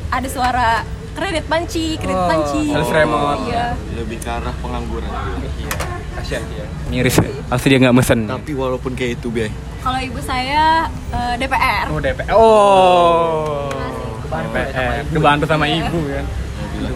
ada 0.09 0.27
suara 0.27 0.67
kredit 1.13 1.45
panci, 1.45 1.93
kredit 2.01 2.17
Oh, 2.17 2.25
panci. 2.25 2.73
sales 2.73 2.89
remote. 2.89 3.45
Iya. 3.45 3.65
lebih 3.93 4.17
ke 4.17 4.29
arah 4.29 4.53
pengangguran. 4.57 5.05
Iya 5.61 5.93
kasihan 6.13 6.43
dia. 6.49 6.65
Miris 6.87 7.17
ya 7.19 7.29
pasti 7.49 7.65
dia 7.67 7.79
nggak 7.81 7.95
mesen. 7.95 8.19
Tapi 8.29 8.51
walaupun 8.53 8.93
kayak 8.93 9.19
itu 9.19 9.27
biay 9.27 9.51
Kalau 9.83 9.99
ibu 9.99 10.19
saya 10.23 10.87
eh, 11.11 11.33
DPR. 11.35 11.85
oh 11.91 11.99
DPR 11.99 12.31
oh. 12.31 13.67
DPR 14.33 15.03
dibantu 15.13 15.45
sama 15.45 15.65
ibu 15.69 15.99
kan 16.09 16.25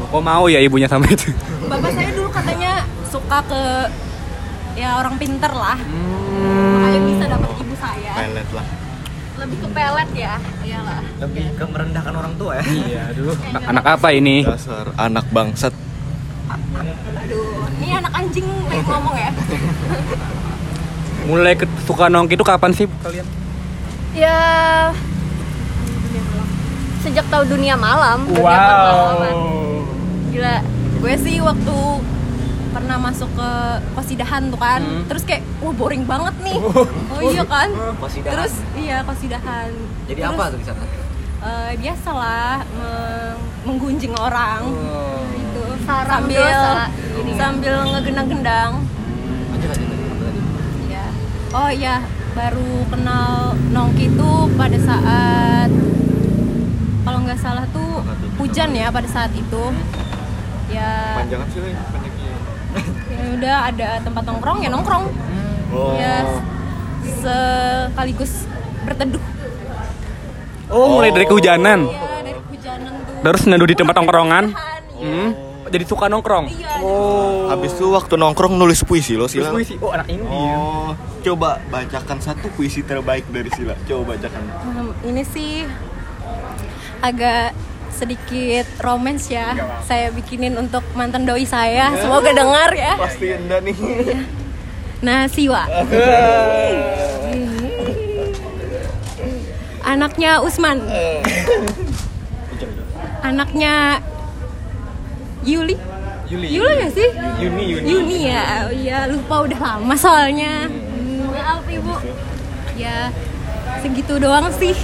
kok 0.08 0.24
mau 0.24 0.48
ya 0.48 0.64
ibunya 0.64 0.88
sama 0.88 1.04
itu? 1.12 1.30
Bapak 1.68 1.92
saya 1.92 2.10
dulu 2.16 2.32
katanya 2.32 2.88
suka 3.12 3.44
ke 3.44 3.62
ya 4.80 5.04
orang 5.04 5.20
pinter 5.20 5.52
lah. 5.52 5.76
Hmm. 5.76 6.80
Makanya 6.80 7.00
bisa 7.04 7.24
dapat 7.28 7.50
ibu 7.60 7.76
saya. 7.76 8.12
pelet 8.16 8.50
lah 8.56 8.66
lebih 9.38 9.58
ke 9.62 9.68
pelet 9.70 10.10
ya? 10.18 10.36
Iyalah. 10.66 11.02
lebih 11.22 11.46
ke 11.54 11.64
merendahkan 11.70 12.14
orang 12.14 12.34
tua 12.38 12.52
ya? 12.58 12.66
Iya 12.66 13.02
aduh. 13.14 13.36
Anak, 13.54 13.62
anak 13.70 13.86
apa 13.86 14.08
ini? 14.14 14.36
Dasar 14.44 14.86
anak 14.98 15.26
bangsat. 15.30 15.74
Aduh, 16.48 17.68
ini 17.78 17.88
anak 17.94 18.14
anjing 18.16 18.48
pengen 18.70 18.86
ngomong 18.86 19.16
ya. 19.18 19.32
mulai 21.28 21.60
ke, 21.60 21.68
suka 21.84 22.08
nongki 22.08 22.40
itu 22.40 22.46
kapan 22.48 22.72
sih 22.72 22.88
kalian? 23.04 23.28
Ya 24.16 24.40
sejak 27.04 27.28
tahu 27.28 27.44
dunia 27.52 27.76
malam 27.76 28.24
dunia 28.32 28.60
perfilman. 28.64 29.36
gila 30.32 30.56
Gue 30.98 31.14
sih 31.22 31.38
waktu 31.44 31.78
pernah 32.78 32.98
masuk 33.02 33.26
ke 33.34 33.50
kosidahan 33.92 34.42
tuh 34.48 34.60
kan 34.60 34.78
Hmm. 34.80 35.02
terus 35.10 35.24
kayak 35.24 35.42
wah 35.58 35.74
boring 35.74 36.06
banget 36.06 36.36
nih 36.40 36.62
oh 37.10 37.22
iya 37.26 37.42
kan 37.44 37.74
Kosidahan. 37.98 38.32
terus 38.32 38.54
iya 38.76 39.02
kosidahan 39.02 39.70
Jadi 40.06 40.20
Terus, 40.20 40.30
apa 40.32 40.44
tuh 40.48 40.58
di 40.58 40.66
sana? 40.68 40.82
eh, 41.40 41.72
biasalah 41.76 42.54
meng- 42.72 43.42
menggunjing 43.66 44.14
orang 44.16 44.62
gitu 45.34 45.64
Sarang 45.84 46.22
sambil 46.22 46.38
dosa, 46.44 46.86
ini 47.16 47.32
kan. 47.32 47.40
sambil 47.40 47.76
ngegendang-gendang? 47.88 48.72
Iya. 50.84 51.06
Oh 51.50 51.70
iya, 51.72 51.96
baru 52.32 52.70
kenal 52.88 53.32
Nongki 53.68 54.06
itu 54.10 54.30
pada 54.54 54.78
saat 54.78 55.70
kalau 57.02 57.20
nggak 57.22 57.40
salah 57.40 57.66
tuh 57.70 58.04
hujan 58.38 58.70
ya 58.72 58.88
pada 58.90 59.08
saat 59.08 59.32
itu. 59.34 59.64
Ya, 60.68 61.16
Panjangan 61.16 61.48
sih. 61.48 61.72
Ya 62.82 63.24
udah 63.38 63.56
ada 63.74 63.90
tempat 64.02 64.24
nongkrong 64.26 64.58
ya 64.64 64.70
nongkrong. 64.72 65.06
Oh. 65.74 65.94
Ya 65.98 66.24
sekaligus 67.22 68.48
berteduh. 68.88 69.24
Oh, 70.68 71.00
mulai 71.00 71.16
dari 71.16 71.24
kehujanan. 71.24 71.88
Iya, 71.88 72.08
dari 72.24 72.42
hujanan 72.44 72.92
tuh. 73.08 73.16
Terus 73.24 73.42
neduh 73.48 73.68
di 73.68 73.76
tempat 73.76 73.96
nongkrongan. 73.96 74.46
Iya. 75.00 75.04
Hmm. 75.04 75.30
Jadi 75.68 75.84
suka 75.84 76.08
nongkrong. 76.08 76.46
Iya. 76.52 76.84
Oh. 76.84 77.48
Habis 77.52 77.76
itu 77.76 77.88
waktu 77.92 78.16
nongkrong 78.20 78.56
nulis 78.56 78.84
puisi 78.84 79.16
lo 79.16 79.32
Sila. 79.32 79.52
puisi. 79.52 79.80
Oh, 79.80 79.92
anak 79.96 80.08
ini. 80.12 80.24
Oh, 80.28 80.92
coba 81.24 81.60
bacakan 81.72 82.20
satu 82.20 82.52
puisi 82.56 82.84
terbaik 82.84 83.28
dari 83.32 83.48
Sila. 83.56 83.76
Coba 83.88 84.16
bacakan. 84.16 84.44
Hmm, 84.64 84.92
ini 85.08 85.24
sih 85.24 85.64
agak 87.00 87.56
sedikit 87.98 88.66
romance 88.80 89.34
ya. 89.34 89.58
Saya 89.84 90.14
bikinin 90.14 90.54
untuk 90.54 90.86
mantan 90.94 91.26
doi 91.26 91.44
saya. 91.44 91.90
Semoga 91.98 92.30
dengar 92.30 92.70
ya. 92.72 92.94
Pasti 92.96 93.34
Anda 93.34 93.58
nih. 93.60 93.76
Nah, 95.02 95.26
Siwa. 95.26 95.66
Anaknya 99.88 100.44
Usman. 100.44 100.84
Anaknya 103.24 104.04
Yuli. 105.48 105.76
Yuli. 106.28 106.48
Yuli 106.52 106.74
gak 106.84 106.92
sih? 106.92 107.10
Yuni, 107.40 107.64
Yuni. 107.72 107.88
Yuni 107.88 108.18
ya. 108.28 108.68
Oh, 108.68 108.74
Iya, 108.76 109.08
lupa 109.08 109.48
udah 109.48 109.60
lama 109.60 109.96
soalnya. 109.96 110.68
Hmm, 110.68 111.32
Maaf 111.32 111.64
ibu. 111.72 111.96
Ya, 112.76 113.16
segitu 113.80 114.20
doang 114.20 114.52
sih. 114.52 114.76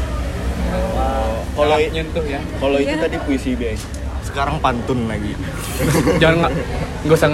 Kalau 1.53 1.77
nyentuh 1.77 2.25
ya. 2.25 2.41
kalau 2.57 2.77
itu 2.77 2.89
Iya. 2.89 3.03
tadi 3.05 3.17
puisi 3.21 3.51
deh. 3.53 3.77
Sekarang 4.23 4.57
pantun 4.57 5.05
lagi. 5.05 5.37
Jangan 6.21 6.35
nggak 6.41 6.53
nggak 7.05 7.17
usah 7.17 7.29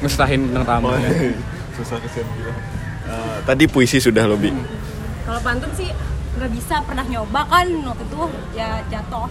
ngesahin 0.00 0.40
tentang 0.50 0.64
tamu 0.64 0.94
ya. 0.94 1.10
Susah 1.74 1.98
kesian 1.98 2.26
gila. 2.32 2.52
Eh, 3.08 3.36
tadi 3.42 3.64
puisi 3.66 3.98
sudah 3.98 4.24
lebih. 4.24 4.54
Kalau 5.24 5.40
pantun 5.42 5.70
sih 5.74 5.90
nggak 6.38 6.50
bisa 6.54 6.78
pernah 6.86 7.02
nyoba 7.02 7.42
kan 7.44 7.66
waktu 7.66 8.04
itu 8.04 8.22
ya 8.54 8.78
jatuh. 8.86 9.26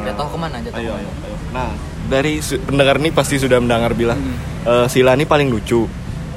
Jatuh 0.00 0.26
ke 0.26 0.36
mana 0.36 0.56
jatuh? 0.60 0.78
Ayo, 0.78 0.92
ayo, 0.92 1.10
ayo. 1.20 1.36
Nah, 1.50 1.70
dari 2.06 2.38
pendengar 2.40 2.96
nih 2.98 3.12
pasti 3.12 3.36
sudah 3.36 3.58
mendengar 3.58 3.92
bilang 3.92 4.18
eh, 4.64 4.86
Sila 4.86 5.14
nih 5.14 5.26
paling 5.26 5.46
lucu 5.46 5.86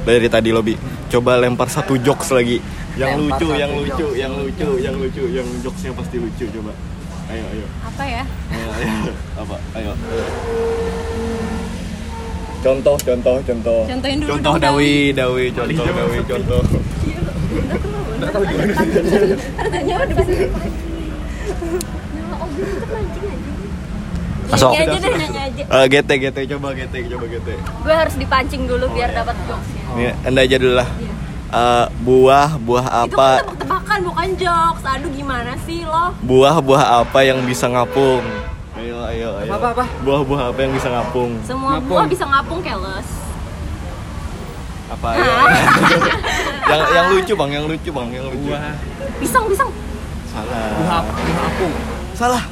dari 0.03 0.27
tadi 0.27 0.49
lobby. 0.49 0.77
Coba 1.07 1.37
lempar 1.37 1.65
satu 1.67 1.97
jokes 1.97 2.29
lagi. 2.29 2.61
Yang 2.93 3.25
lucu, 3.25 3.47
yang 3.57 3.71
lucu, 3.73 3.89
jokes. 3.97 4.13
yang 4.21 4.33
lucu, 4.37 4.69
yang 4.77 4.95
lucu, 5.01 5.23
yang 5.33 5.47
jokesnya 5.65 5.91
pasti 5.97 6.21
lucu 6.21 6.45
coba. 6.45 6.73
Ayo, 7.33 7.43
ayo. 7.49 7.65
Apa 7.89 8.03
ya? 8.05 8.23
Ayo, 8.53 8.67
ayo. 8.69 9.13
Apa? 9.41 9.55
Ayo. 9.73 9.91
Contoh, 12.63 12.95
contoh, 13.01 13.37
contoh. 13.43 13.79
Contohin 13.89 14.17
dulu 14.21 14.29
Contoh. 14.37 14.55
Dawi, 14.61 15.11
Dawi, 15.11 15.45
contoh 15.51 15.83
Dawi, 15.89 16.17
contoh. 16.29 16.61
Harganya 19.57 19.95
udah 20.05 20.15
bisa. 20.15 20.33
Masuk. 24.53 24.69
Aja 24.77 24.97
deh, 25.01 25.13
nyanyi 25.17 25.39
aja. 25.49 25.63
Eh, 25.65 25.85
GT, 25.89 26.09
GT, 26.21 26.37
coba 26.55 26.77
GT, 26.77 26.95
coba 27.09 27.25
GT. 27.25 27.49
Gue 27.57 27.95
harus 27.95 28.15
dipancing 28.21 28.69
dulu 28.69 28.85
biar 28.93 29.09
dapat 29.09 29.33
jokesnya. 29.49 29.81
Nih, 29.97 30.13
anda 30.29 30.39
aja 30.45 30.55
dulu 30.61 30.73
lah. 30.77 30.89
Eh, 31.53 31.85
buah, 32.03 32.49
buah 32.59 32.85
Itu 32.85 32.91
kan 32.91 33.07
apa? 33.09 33.27
tebak-tebakan 33.41 33.99
bukan 34.03 34.27
jokes. 34.35 34.83
Aduh 34.83 35.09
gimana 35.09 35.51
sih 35.63 35.79
lo? 35.83 36.11
Buah, 36.21 36.59
buah 36.59 36.83
apa 37.01 37.19
yang 37.21 37.39
bisa 37.43 37.65
ngapung? 37.65 38.23
Ayo, 38.75 38.99
ayo, 39.07 39.29
ayo. 39.39 39.49
Apa, 39.49 39.67
apa? 39.71 39.85
Buah, 40.03 40.21
buah 40.21 40.41
apa 40.51 40.59
yang 40.59 40.73
bisa 40.75 40.87
ngapung? 40.87 41.31
Semua 41.41 41.79
Ngapung. 41.79 41.89
buah 41.89 42.05
bisa 42.05 42.25
ngapung 42.25 42.59
keles. 42.59 43.07
Apa 44.89 45.07
ya? 45.15 45.25
yang 46.69 46.81
yang 46.91 47.05
lucu 47.09 47.33
bang, 47.33 47.49
yang 47.51 47.65
lucu 47.65 47.89
bang, 47.89 48.07
yang 48.11 48.25
lucu. 48.27 48.51
Buah. 48.51 48.75
Pisang, 49.17 49.45
pisang. 49.47 49.69
Salah. 50.27 50.67
Buah 50.75 50.95
apa? 50.99 51.11
Buah 51.15 51.45
apung. 51.47 51.73
Salah. 52.13 52.43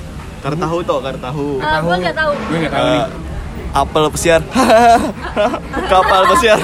Kar 0.42 0.58
tahu 0.58 0.78
toh, 0.82 1.00
kar 1.00 1.18
tahu. 1.20 1.62
Ah, 1.62 1.78
gue 1.78 1.96
nggak 2.02 2.16
tahu. 2.18 2.32
Gue 2.50 2.58
nggak 2.66 2.74
tahu 2.74 2.86
nih. 2.88 3.04
Apel 3.72 4.04
pesiar. 4.12 4.42
Kapal 5.92 6.22
pesiar. 6.36 6.60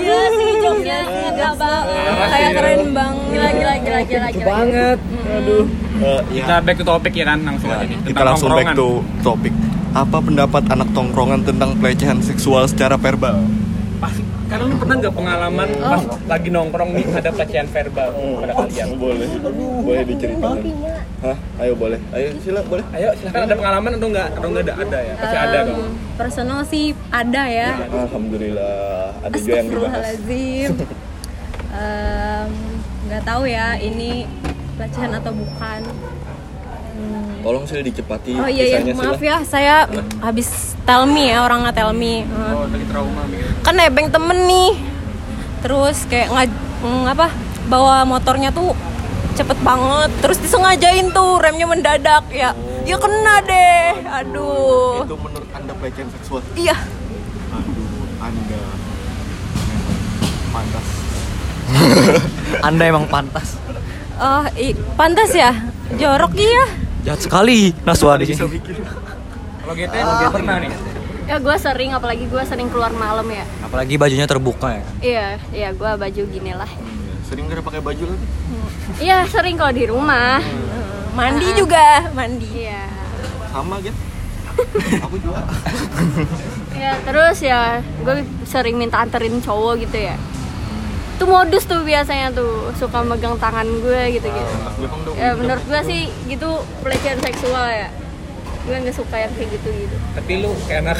Gila 0.00 0.24
sih 0.34 0.50
jokesnya 0.58 1.30
nggak 1.30 1.54
banget. 1.54 2.28
Kayak 2.30 2.50
keren 2.58 2.82
banget. 2.90 3.28
Gila, 3.30 3.48
gila, 3.54 3.74
gila, 3.78 4.00
gila, 4.02 4.28
gila. 4.34 4.44
banget. 4.46 4.98
Aduh. 5.38 5.64
Eh, 6.00 6.20
ya. 6.34 6.44
Kita 6.44 6.54
back 6.66 6.76
to 6.80 6.84
topic 6.84 7.12
ya 7.14 7.24
kan 7.30 7.38
langsung 7.46 7.68
aja 7.70 7.84
nih. 7.86 7.98
Kita 8.10 8.22
langsung 8.26 8.50
back 8.50 8.74
to 8.74 8.88
topic. 9.22 9.54
Apa 9.90 10.18
pendapat 10.22 10.62
anak 10.70 10.88
tongkrongan 10.94 11.42
tentang 11.46 11.74
pelecehan 11.78 12.18
seksual 12.22 12.66
secara 12.66 12.94
verbal? 12.98 13.42
Karena 14.50 14.64
lu 14.66 14.74
pernah 14.76 14.94
nggak 14.98 15.14
pengalaman 15.14 15.68
pas 15.78 16.02
lagi 16.26 16.48
nongkrong 16.50 16.90
nih 16.90 17.06
ada 17.14 17.30
pelecehan 17.30 17.70
verbal 17.70 18.08
pada 18.10 18.52
kalian? 18.52 18.88
Boleh. 19.06 19.28
Boleh 19.80 20.02
diceritakan. 20.04 20.64
Hah? 21.20 21.36
Ayo 21.60 21.72
boleh. 21.76 22.00
Ayo 22.10 22.34
sila 22.40 22.60
boleh. 22.64 22.82
Ayo 22.90 23.14
silakan 23.14 23.40
ada 23.44 23.54
pengalaman 23.54 23.90
atau 23.94 24.08
enggak? 24.08 24.28
Atau 24.34 24.48
enggak 24.50 24.64
ada? 24.66 24.74
Ada 24.80 24.98
ya. 24.98 25.14
Pasti 25.14 25.36
ada 25.38 25.58
Em, 25.60 25.66
dong. 25.68 25.82
Personal 26.16 26.60
sih 26.64 26.84
ada 27.10 27.42
ya. 27.46 27.68
Alhamdulillah 27.86 28.76
ada 29.22 29.34
juga 29.36 29.54
yang 29.54 29.68
dibahas. 29.70 30.06
Em, 31.70 32.50
nggak 33.06 33.22
tahu 33.22 33.42
ya 33.46 33.78
ini 33.78 34.26
pelecehan 34.74 35.14
atau 35.14 35.30
bukan 35.30 35.80
Hmm. 35.86 36.39
Tolong 37.40 37.64
sila 37.64 37.80
dicepati 37.80 38.32
oh 38.34 38.44
iya 38.44 38.64
ya 38.66 38.78
kisahnya, 38.78 38.92
maaf 38.94 39.16
Sila. 39.16 39.26
ya 39.26 39.36
saya 39.42 39.74
habis 40.20 40.48
tell 40.82 41.04
me 41.04 41.24
ya 41.26 41.40
orang 41.40 41.64
nggak 41.64 41.72
tell 41.74 41.92
me. 41.92 42.28
Oh, 42.28 42.64
lagi 42.64 42.84
trauma 42.84 43.22
gitu. 43.26 43.44
kan 43.62 43.74
nebeng 43.74 44.08
temen 44.08 44.38
nih 44.44 44.72
terus 45.60 46.04
kayak 46.04 46.28
nggak 46.28 46.46
mm, 46.80 47.04
apa 47.06 47.26
bawa 47.66 48.04
motornya 48.04 48.48
tuh 48.50 48.76
cepet 49.32 49.56
banget 49.58 50.10
terus 50.20 50.36
disengajain 50.36 51.08
tuh 51.10 51.36
remnya 51.36 51.64
mendadak 51.64 52.28
ya 52.28 52.52
ya 52.82 52.96
kena 52.96 53.40
deh 53.40 53.84
aduh 54.02 55.00
Itu 55.02 55.16
menurut 55.16 55.48
anda 55.50 55.72
pelecehan 55.74 56.08
seksual? 56.10 56.44
iya 56.54 56.76
Aduh, 57.50 57.88
anda 58.20 58.60
pantas. 60.50 60.86
Anda 62.66 62.82
emang 62.84 63.06
pantas. 63.06 63.54
oh 64.18 64.42
i- 64.54 64.74
pantas 64.92 65.30
ya 65.30 65.54
jorok 65.94 66.34
iya 66.34 66.64
Jahat 67.00 67.20
sekali 67.24 67.72
Naswa 67.82 68.20
di 68.20 68.24
sini. 68.28 68.38
Kalau 69.60 69.74
GT 69.76 69.94
pernah 70.32 70.56
nih. 70.60 70.70
Ya 71.30 71.38
gue 71.38 71.56
sering, 71.62 71.94
apalagi 71.94 72.26
gue 72.26 72.42
sering 72.42 72.66
keluar 72.74 72.90
malam 72.90 73.22
ya. 73.30 73.46
Apalagi 73.62 73.94
bajunya 73.94 74.26
terbuka 74.26 74.74
ya. 74.74 74.84
Iya, 74.98 75.26
iya 75.54 75.68
gue 75.70 75.90
baju 75.94 76.22
gini 76.26 76.52
lah. 76.52 76.66
Sering 77.30 77.46
gak 77.46 77.62
pakai 77.62 77.78
baju 77.78 78.04
lagi? 78.10 78.26
Iya 78.98 79.22
sering 79.30 79.54
kalau 79.54 79.70
di 79.72 79.86
rumah. 79.86 80.42
mandi 81.10 81.42
juga 81.58 82.06
mandi 82.14 82.66
Iya. 82.66 82.86
Sama 83.50 83.78
gitu. 83.82 83.98
Aku 85.06 85.16
juga. 85.22 85.42
Ya 86.74 86.98
terus 87.06 87.38
ya 87.42 87.78
gue 88.02 88.26
sering 88.46 88.74
minta 88.74 88.98
anterin 88.98 89.38
cowok 89.38 89.86
gitu 89.86 90.10
ya. 90.10 90.16
Itu 91.20 91.28
modus 91.28 91.68
tuh 91.68 91.84
biasanya 91.84 92.32
tuh 92.32 92.72
suka 92.72 93.04
megang 93.04 93.36
tangan 93.36 93.68
gue 93.68 94.16
gitu-gitu. 94.16 94.52
Memang 94.80 95.00
dong. 95.04 95.12
Ya 95.20 95.36
menurut 95.36 95.60
gue 95.68 95.80
sih 95.84 96.08
gitu 96.24 96.48
pelecehan 96.80 97.20
seksual 97.20 97.68
ya. 97.68 97.92
Gue 98.64 98.80
nggak 98.80 98.96
suka 98.96 99.20
yang 99.20 99.32
kayak 99.36 99.52
gitu-gitu. 99.52 99.96
Tapi 100.16 100.32
lu 100.40 100.48
kayak 100.64 100.80
anak 100.80 100.96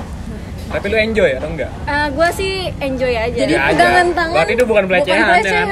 Tapi 0.68 0.84
lu 0.84 0.96
enjoy 1.00 1.30
atau 1.32 1.48
enggak? 1.48 1.72
Ah, 1.88 2.12
gue 2.12 2.28
sih 2.28 2.68
enjoy 2.76 3.08
aja. 3.08 3.32
Jadi 3.40 3.56
Ya 3.56 3.60
aja. 3.64 3.72
pegangan 3.72 4.06
tangan 4.12 4.36
Berarti 4.36 4.52
itu 4.52 4.64
bukan 4.68 4.84
pelecehan, 4.84 5.16
bukan 5.16 5.16
ya 5.16 5.32
kan? 5.32 5.40
pelecehan. 5.40 5.68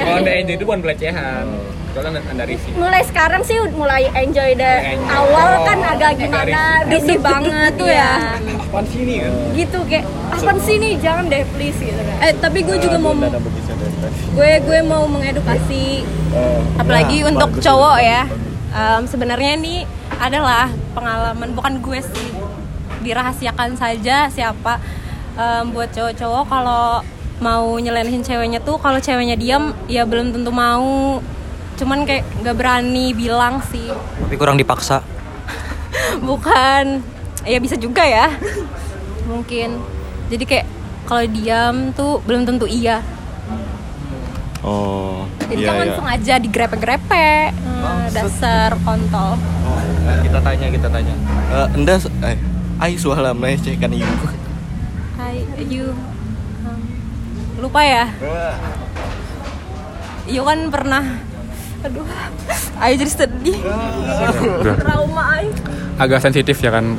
Kalau 0.00 0.16
anda 0.16 0.32
enjoy 0.32 0.54
itu 0.56 0.64
bukan 0.64 0.80
pelecehan. 0.80 1.44
Anda, 1.92 2.48
mulai 2.72 3.04
sekarang 3.04 3.44
sih 3.44 3.60
mulai 3.70 4.08
enjoy 4.16 4.56
dari 4.56 4.96
Enjoy. 4.96 5.12
awal 5.12 5.60
kan 5.62 5.76
Oh, 5.76 5.92
agak 5.92 6.08
agak 6.10 6.24
gimana? 6.24 6.60
risih 6.88 7.18
banget 7.28 7.72
tuh 7.76 7.84
ya 7.86 8.12
Apaan 8.40 8.84
sih 8.88 9.00
ini 9.04 9.14
kan? 9.20 9.32
gitu 9.52 9.78
kayak 9.84 10.04
apa 10.32 10.52
sih 10.58 10.76
nih 10.80 10.92
jangan 10.96 11.24
deh 11.28 11.44
please 11.52 11.76
gitu 11.76 12.00
kan. 12.00 12.16
Eh 12.24 12.32
tapi 12.34 12.64
gue 12.64 12.76
juga 12.80 12.96
mau 12.96 13.12
gue 13.12 14.50
gue 14.58 14.80
mau 14.82 15.04
mengedukasi. 15.04 16.08
Eh, 16.32 16.60
apalagi 16.80 17.20
nah, 17.20 17.28
untuk 17.28 17.50
bagus, 17.52 17.62
cowok 17.62 17.96
ya. 18.00 18.22
Em, 18.72 19.02
sebenarnya 19.04 19.52
nih 19.60 19.84
adalah 20.16 20.72
pengalaman 20.96 21.52
bukan 21.52 21.76
gue 21.78 22.00
sih. 22.00 22.28
Dirahasiakan 23.02 23.76
saja 23.76 24.32
siapa 24.32 24.80
Em, 25.32 25.68
buat 25.70 25.92
cowok-cowok. 25.92 26.44
Kalau 26.44 27.04
mau 27.38 27.64
nyelenehin 27.76 28.20
ceweknya 28.20 28.60
tuh 28.60 28.76
kalau 28.76 28.96
ceweknya 28.96 29.36
diam 29.36 29.76
ya 29.84 30.04
belum 30.04 30.32
tentu 30.32 30.48
mau 30.48 31.20
cuman 31.80 32.04
kayak 32.04 32.24
nggak 32.42 32.56
berani 32.56 33.16
bilang 33.16 33.62
sih. 33.68 33.88
Tapi 33.92 34.34
kurang 34.36 34.56
dipaksa. 34.60 35.00
bukan. 36.28 37.00
Ya 37.42 37.58
bisa 37.58 37.74
juga 37.74 38.06
ya. 38.06 38.30
Mungkin. 39.26 39.80
Jadi 40.30 40.44
kayak 40.46 40.66
kalau 41.08 41.24
diam 41.26 41.90
tuh 41.92 42.22
belum 42.24 42.46
tentu 42.46 42.64
iya. 42.64 43.02
Oh, 44.62 45.26
jadi 45.50 45.58
iya 45.58 45.66
kan 45.66 45.74
iya. 45.74 45.82
langsung 45.90 46.06
aja 46.06 46.34
digrepe-grepe 46.38 47.50
Hmm, 47.82 48.06
dasar 48.14 48.70
kontol. 48.86 49.34
Oh, 49.66 49.80
nah, 50.06 50.22
kita 50.22 50.38
tanya, 50.38 50.66
kita 50.70 50.86
tanya. 50.86 51.14
Eh, 51.50 51.68
enda 51.74 51.98
eh 52.22 52.38
ai 52.78 52.94
sualam 52.94 53.34
melecehkan 53.34 53.90
ibu. 53.90 54.26
Hai 55.18 55.42
you 55.66 55.90
Um, 56.62 56.78
lupa 57.58 57.82
ya? 57.82 58.06
Iyo 60.30 60.46
kan 60.46 60.70
pernah 60.70 61.02
aduh. 61.82 62.06
Ayo 62.78 62.94
jadi 62.98 63.12
sedih. 63.12 63.58
Trauma 64.78 65.22
Ayo. 65.38 65.50
Agak 65.98 66.18
sensitif 66.18 66.58
ya 66.58 66.70
kan 66.70 66.96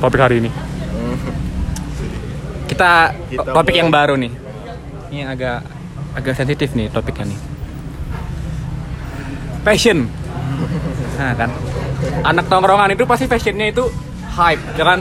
topik 0.00 0.20
hari 0.20 0.40
ini. 0.40 0.50
Kita, 2.66 3.14
Kita 3.28 3.52
topik 3.52 3.72
mulai. 3.72 3.80
yang 3.80 3.90
baru 3.90 4.14
nih. 4.16 4.32
Ini 5.08 5.20
agak 5.26 5.58
agak 6.12 6.34
sensitif 6.36 6.72
nih 6.72 6.88
topiknya 6.88 7.32
nih. 7.32 7.40
Passion. 9.62 9.98
Nah 11.16 11.32
kan. 11.32 11.48
Anak 12.28 12.44
tongkrongan 12.52 12.92
itu 12.92 13.08
pasti 13.08 13.24
fashionnya 13.24 13.72
itu 13.72 13.88
hype 14.36 14.60
ya 14.76 14.84
kan 14.84 15.00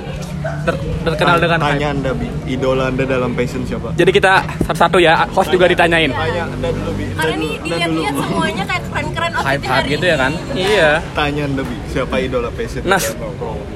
Ter- 0.66 0.82
terkenal 1.06 1.38
dengan 1.38 1.58
tanya 1.62 1.88
hype. 1.90 1.96
Anda 1.98 2.12
bi. 2.14 2.28
Idola 2.50 2.84
anda 2.90 3.04
dalam 3.06 3.32
passion 3.34 3.62
siapa? 3.66 3.94
Jadi 3.94 4.12
kita 4.12 4.42
satu-satu 4.66 4.98
ya 4.98 5.26
host 5.30 5.50
juga 5.50 5.66
ditanyain. 5.70 6.10
Tanya 6.10 6.44
anda 6.50 6.70
dulu 6.74 6.92
bi. 6.98 7.06
Karena 7.14 7.34
Anda 7.36 7.48
dilihat-lihat 7.62 8.14
semuanya 8.18 8.64
kayak 8.66 8.84
keren-keren 8.90 9.32
outfitnya 9.34 9.52
hype 9.52 9.66
hype 9.70 9.88
gitu 9.94 10.06
ya 10.06 10.16
kan? 10.18 10.32
Ini. 10.54 10.62
iya. 10.66 10.92
Tanya 11.14 11.42
anda 11.46 11.62
bi. 11.62 11.76
Siapa 11.90 12.16
idola 12.18 12.50
passion 12.54 12.82
Nas. 12.86 13.06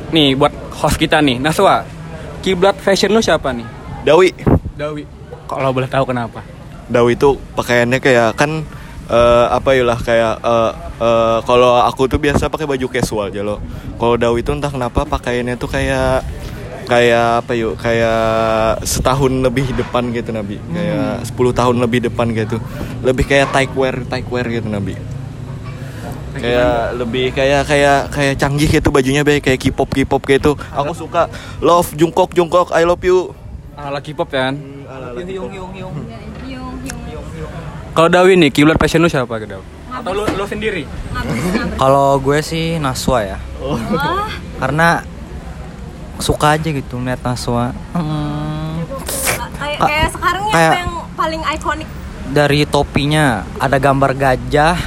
nih 0.10 0.28
buat 0.34 0.54
host 0.74 0.98
kita 0.98 1.18
nih. 1.22 1.38
Naswa 1.38 1.86
kiblat 2.42 2.76
fashion 2.80 3.12
lu 3.14 3.22
siapa 3.22 3.52
nih? 3.54 3.68
Dawi. 4.08 4.30
Dawi. 4.80 5.04
Kalau 5.46 5.70
boleh 5.74 5.90
tahu 5.90 6.06
kenapa? 6.08 6.40
Dawi 6.90 7.14
itu 7.14 7.38
pakaiannya 7.54 8.00
kayak 8.02 8.34
kan 8.34 8.66
eh, 9.10 9.46
apa 9.50 9.70
ya 9.78 9.84
lah 9.86 10.00
kayak 10.00 10.42
eh, 10.42 10.72
eh, 11.02 11.38
kalau 11.44 11.78
aku 11.84 12.10
tuh 12.10 12.18
biasa 12.18 12.48
pakai 12.50 12.66
baju 12.66 12.86
casual 12.90 13.30
aja 13.30 13.42
loh. 13.46 13.60
Kalau 14.00 14.16
Dawi 14.16 14.42
itu 14.42 14.52
entah 14.56 14.72
kenapa 14.72 15.04
pakaiannya 15.06 15.60
tuh 15.60 15.70
kayak 15.70 16.24
kayak 16.90 17.46
apa 17.46 17.54
yuk 17.54 17.78
kayak 17.78 18.82
setahun 18.82 19.30
lebih 19.46 19.70
depan 19.78 20.10
gitu 20.10 20.34
Nabi. 20.34 20.58
Kayak 20.74 21.30
10 21.30 21.60
tahun 21.60 21.76
lebih 21.78 22.00
depan 22.10 22.34
gitu. 22.34 22.58
Lebih 23.06 23.30
kayak 23.30 23.54
tight 23.54 23.72
wear 23.78 24.02
tight 24.10 24.26
wear 24.28 24.50
gitu 24.50 24.66
Nabi. 24.66 24.98
Kayak 26.40 26.98
lebih 26.98 27.26
kayak 27.38 27.62
kayak 27.70 28.00
kayak 28.10 28.34
canggih 28.42 28.70
gitu 28.70 28.90
bajunya 28.90 29.22
baik 29.22 29.46
kayak 29.46 29.60
K-pop 29.62 29.90
K-pop 29.94 30.22
gitu. 30.26 30.58
Aku 30.74 30.98
suka 30.98 31.30
love 31.62 31.94
Jungkook 31.94 32.34
Jungkook 32.34 32.74
I 32.74 32.84
love 32.90 33.06
you. 33.06 33.38
Ala 33.78 34.02
K-pop 34.02 34.34
ya 34.34 34.50
kan 34.50 34.58
Hyung 35.20 35.54
hyung 35.54 35.72
hyung. 35.78 35.96
Yung, 36.50 36.76
yung. 36.82 37.52
kalau 37.94 38.10
Dawi 38.10 38.34
nih 38.40 38.50
kiblat 38.50 38.82
fashion 38.82 39.06
lu 39.06 39.10
siapa 39.12 39.30
ke 39.38 39.46
Dawi 39.46 39.80
atau 39.90 40.12
lu, 40.14 40.24
lu 40.38 40.46
sendiri? 40.46 40.86
Kalau 41.76 42.22
gue 42.22 42.40
sih 42.46 42.78
Naswa 42.78 43.20
ya. 43.26 43.38
Wah, 43.60 44.30
Karena 44.62 45.02
suka 46.20 46.54
aja 46.54 46.70
gitu 46.70 46.96
ngeliat 46.96 47.20
Naswa. 47.20 47.72
Hmm, 47.92 48.84
kayak, 49.56 49.78
Ka- 49.78 49.88
kayak 49.88 50.08
sekarang 50.12 50.44
ya 50.44 50.54
kayak- 50.54 50.76
yang 50.78 50.92
paling 51.16 51.42
ikonik? 51.50 51.88
dari 52.30 52.62
topinya 52.64 53.26
ada 53.58 53.76
gambar 53.76 54.14
gajah 54.14 54.78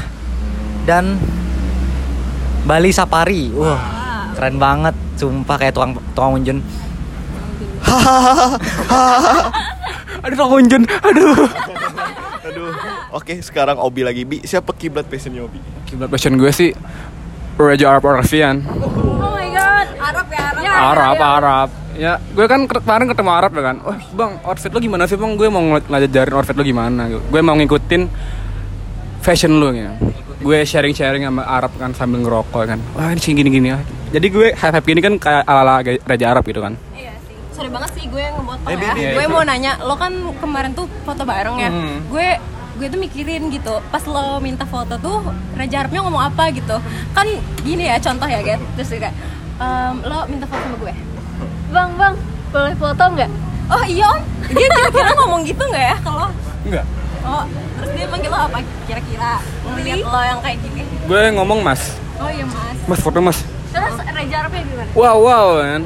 dan 0.85 1.19
Bali 2.63 2.95
Safari. 2.95 3.51
Wah, 3.51 4.31
keren 4.33 4.57
banget. 4.57 4.95
Sumpah 5.17 5.57
kayak 5.57 5.75
tukang 5.75 5.93
tukang 6.15 6.37
unjun. 6.37 6.59
aduh 10.23 10.37
Pak 10.39 10.49
Unjun. 10.49 10.83
Aduh. 10.87 11.35
Aduh. 12.43 12.71
Oke 13.13 13.43
sekarang 13.43 13.77
Obi 13.77 14.03
lagi. 14.03 14.23
Bi 14.23 14.41
siapa 14.43 14.73
kiblat 14.73 15.07
passionnya 15.07 15.43
Obi? 15.43 15.59
Kiblat 15.85 16.09
fashion 16.09 16.39
gue 16.39 16.51
sih 16.51 16.71
Raja 17.57 17.91
Arab 17.91 18.07
Arabian. 18.09 18.63
Oh 18.65 19.12
Arab 20.73 21.15
ya 21.15 21.19
Arab 21.19 21.19
Ya, 21.19 21.19
Arab 21.19 21.19
ya. 21.19 21.29
Arab 21.29 21.69
ya 21.93 22.13
gue 22.31 22.47
kan 22.47 22.61
ke- 22.65 22.81
kemarin 22.81 23.07
ketemu 23.07 23.31
Arab 23.31 23.53
ya 23.53 23.63
kan 23.63 23.77
oh 23.83 23.97
bang 24.13 24.33
outfit 24.43 24.71
lo 24.71 24.81
gimana 24.81 25.05
sih 25.05 25.15
bang 25.15 25.33
gue 25.33 25.49
mau 25.49 25.61
ngajarin 25.61 26.35
outfit 26.35 26.55
lo 26.55 26.63
gimana 26.63 27.03
gue 27.07 27.41
mau 27.41 27.53
ngikutin 27.53 28.03
fashion 29.21 29.53
lo 29.55 29.71
ya 29.71 29.93
gue 30.39 30.59
sharing 30.63 30.91
sharing 30.91 31.23
sama 31.23 31.45
Arab 31.45 31.71
kan 31.77 31.93
sambil 31.93 32.19
ngerokok 32.21 32.63
kan 32.67 32.79
wah 32.93 33.09
ini 33.09 33.21
sih 33.21 33.31
gini 33.31 33.49
gini 33.49 33.69
ya 33.69 33.79
jadi 34.11 34.27
gue 34.27 34.47
hype 34.53 34.75
hype 34.75 34.87
gini 34.87 35.01
kan 35.01 35.15
kayak 35.17 35.45
ala 35.45 35.61
ala 35.63 35.75
Raja 35.81 36.27
Arab 36.29 36.45
gitu 36.45 36.59
kan 36.59 36.75
Iya 36.93 37.13
sih. 37.23 37.37
Sorry 37.53 37.69
banget 37.69 37.91
sih 37.93 38.05
gue 38.05 38.19
yang 38.19 38.35
ngebotol 38.35 38.69
Eh, 38.69 38.77
ya. 38.95 39.11
Gue 39.15 39.25
mau 39.27 39.41
nanya, 39.43 39.73
lo 39.79 39.95
kan 39.95 40.13
kemarin 40.37 40.73
tuh 40.73 40.85
foto 41.01 41.23
bareng 41.23 41.57
ya. 41.57 41.69
Hmm. 41.69 42.05
Gue 42.07 42.37
gue 42.75 42.87
tuh 42.89 42.99
mikirin 42.99 43.49
gitu. 43.49 43.73
Pas 43.87 44.05
lo 44.05 44.37
minta 44.39 44.65
foto 44.65 44.97
tuh 44.97 45.25
Raja 45.55 45.77
Arabnya 45.81 46.01
ngomong 46.03 46.25
apa 46.27 46.51
gitu. 46.51 46.77
Kan 47.11 47.25
gini 47.63 47.87
ya 47.87 47.97
contoh 47.97 48.27
ya, 48.27 48.41
Get. 48.41 48.61
Terus 48.77 48.89
kayak 48.93 49.15
"Em, 49.63 49.95
lo 50.03 50.19
minta 50.27 50.45
foto 50.45 50.59
sama 50.61 50.77
gue. 50.77 50.95
Bang, 51.71 51.91
bang, 51.95 52.15
boleh 52.51 52.75
foto 52.75 53.05
nggak? 53.09 53.31
Oh 53.65 53.85
iya 53.87 54.05
om, 54.07 54.21
dia 54.45 54.69
kira-kira 54.69 55.11
ngomong 55.17 55.41
gitu 55.43 55.63
nggak 55.63 55.85
ya 55.87 55.97
kalau 56.03 56.29
enggak 56.63 56.85
Oh, 57.23 57.47
terus 57.73 57.91
dia 57.95 58.07
manggil 58.07 58.29
lo 58.29 58.39
apa 58.43 58.59
kira-kira? 58.85 59.39
Ngeliat 59.65 59.99
lo 60.03 60.21
yang 60.21 60.39
kayak 60.41 60.59
gini. 60.61 60.83
gue 60.83 61.21
ngomong 61.33 61.63
mas 61.63 61.95
Oh 62.17 62.27
iya 62.27 62.43
mas. 62.45 62.77
mas 62.85 63.01
foto 63.01 63.19
mas 63.19 63.39
Terus 63.71 63.95
Raja 63.97 64.37
Arabnya 64.39 64.63
gimana? 64.63 64.91
wow 64.93 65.17
wow 65.17 65.47
kan 65.57 65.81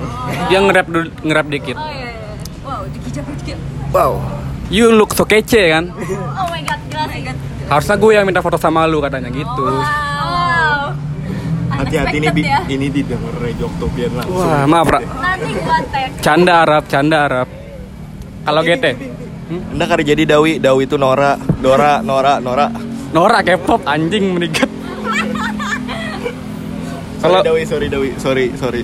dia 0.46 0.58
nge-rap 0.58 0.86
dulu- 0.86 1.14
nge-rap 1.22 1.46
dikit 1.46 1.76
Oh 1.76 1.86
iya. 1.86 2.08
iya. 2.10 2.32
Wow, 2.62 2.80
dikijak 2.88 3.24
dikit. 3.36 3.58
wow 3.92 4.12
you 4.66 4.90
look 4.90 5.12
so 5.12 5.22
kece 5.22 5.70
kan 5.70 5.92
Oh 6.34 6.46
my 6.48 6.60
god, 6.60 6.80
gila 6.86 7.04
sih. 7.06 7.22
harusnya 7.66 7.96
gue 7.96 8.10
yang 8.10 8.24
minta 8.24 8.40
foto 8.40 8.56
sama 8.56 8.84
lu 8.84 8.98
katanya 8.98 9.28
gitu 9.28 9.62
Wow. 9.62 9.84
Hati-hati 11.76 12.16
Unexpected 12.18 12.44
ya. 12.44 12.60
ini 12.68 12.86
didengar 12.88 13.34
Rejok 13.38 13.72
Topian 13.76 14.10
langsung 14.16 14.40
wah 14.40 14.64
maaf 14.64 14.88
Ra. 14.88 15.00
Nanti 15.00 15.52
gua 15.56 15.78
tag. 15.92 16.10
canda 16.24 16.52
Arab 16.64 16.82
canda 16.88 17.16
Arab 17.28 17.48
kalau 18.42 18.60
GT 18.62 18.84
anda 19.46 19.84
kali 19.86 20.02
jadi 20.02 20.22
Dawi 20.26 20.52
Dawi 20.58 20.82
itu 20.84 20.96
Nora 20.96 21.36
Dora 21.60 22.00
Nora 22.00 22.40
Nora 22.40 22.66
Nora 23.12 23.38
K-pop 23.44 23.84
anjing 23.84 24.34
menigat 24.34 24.70
kalau 27.20 27.40
Dawi 27.42 27.62
sorry 27.64 27.86
Dawi 27.86 28.16
sorry 28.16 28.52
sorry 28.56 28.82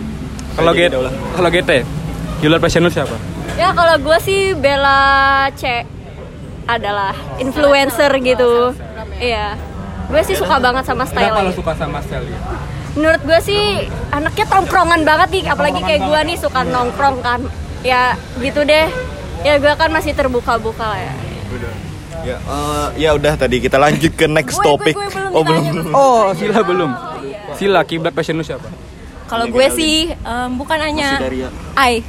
kalau 0.53 0.73
GT 0.77 0.93
daulah. 0.93 1.13
kalau 1.35 1.49
GT 1.49 1.73
Gila 2.43 2.59
passion 2.59 2.83
siapa? 2.91 3.15
Ya 3.55 3.71
kalau 3.71 3.95
gue 4.03 4.19
sih 4.19 4.51
Bella 4.59 5.47
C 5.55 5.87
adalah 6.67 7.15
influencer 7.39 8.11
gitu. 8.19 8.75
Iya. 9.23 9.55
Gue 10.11 10.27
sih 10.27 10.35
suka 10.35 10.59
banget 10.59 10.83
sama 10.83 11.07
Kenapa 11.07 11.39
style 11.39 11.55
suka 11.55 11.73
sama 11.79 12.03
style? 12.03 12.27
Menurut 12.93 13.23
gue 13.23 13.41
sih 13.41 13.63
anaknya 14.09 14.45
tongkrongan 14.47 15.01
banget 15.03 15.29
nih, 15.33 15.45
apalagi 15.49 15.81
kayak 15.81 16.03
gue 16.03 16.21
nih 16.29 16.37
suka 16.37 16.61
nongkrong 16.63 17.19
kan. 17.21 17.41
Ya 17.81 18.15
gitu 18.39 18.63
deh. 18.63 18.87
Ya 19.43 19.57
gue 19.57 19.73
kan 19.73 19.89
masih 19.89 20.13
terbuka-buka 20.13 20.87
lah 20.87 21.01
ya. 21.01 21.15
Udah. 21.51 21.73
Ya, 22.23 22.37
eh, 22.39 22.87
ya 23.01 23.11
udah 23.13 23.35
tadi 23.35 23.59
kita 23.59 23.75
lanjut 23.77 24.13
ke 24.13 24.31
next 24.31 24.61
Gue- 24.61 24.67
topic. 24.69 24.95
gue- 24.95 25.09
gue 25.09 25.19
belum 25.19 25.35
oh 25.35 25.43
belum. 25.43 25.65
Oh, 25.97 26.25
Sila 26.33 26.61
belum. 26.63 26.91
Sila 27.53 27.81
kiblat 27.83 28.13
passion 28.13 28.37
lu 28.37 28.45
siapa? 28.45 28.69
Kalau 29.27 29.49
gue 29.49 29.67
sih 29.73 30.13
em, 30.13 30.51
bukan 30.55 30.77
hanya 30.77 31.17
ya. 31.19 31.49
I. 31.75 32.05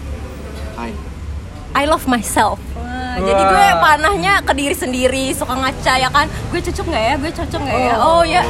I 1.73 1.89
love 1.89 2.05
myself. 2.05 2.61
Wah, 2.77 3.17
Jadi 3.17 3.41
gue 3.43 3.65
panahnya 3.81 4.33
ke 4.45 4.53
diri 4.53 4.75
sendiri, 4.77 5.33
suka 5.33 5.57
ngaca 5.57 5.93
ya 5.97 6.09
kan. 6.09 6.29
Gue 6.53 6.61
cocok 6.61 6.85
nggak 6.85 7.03
ya? 7.03 7.13
Gue 7.17 7.31
cocok 7.33 7.59
nggak 7.65 7.79
ya? 7.81 7.93
Oh 7.97 8.21
ya, 8.21 8.41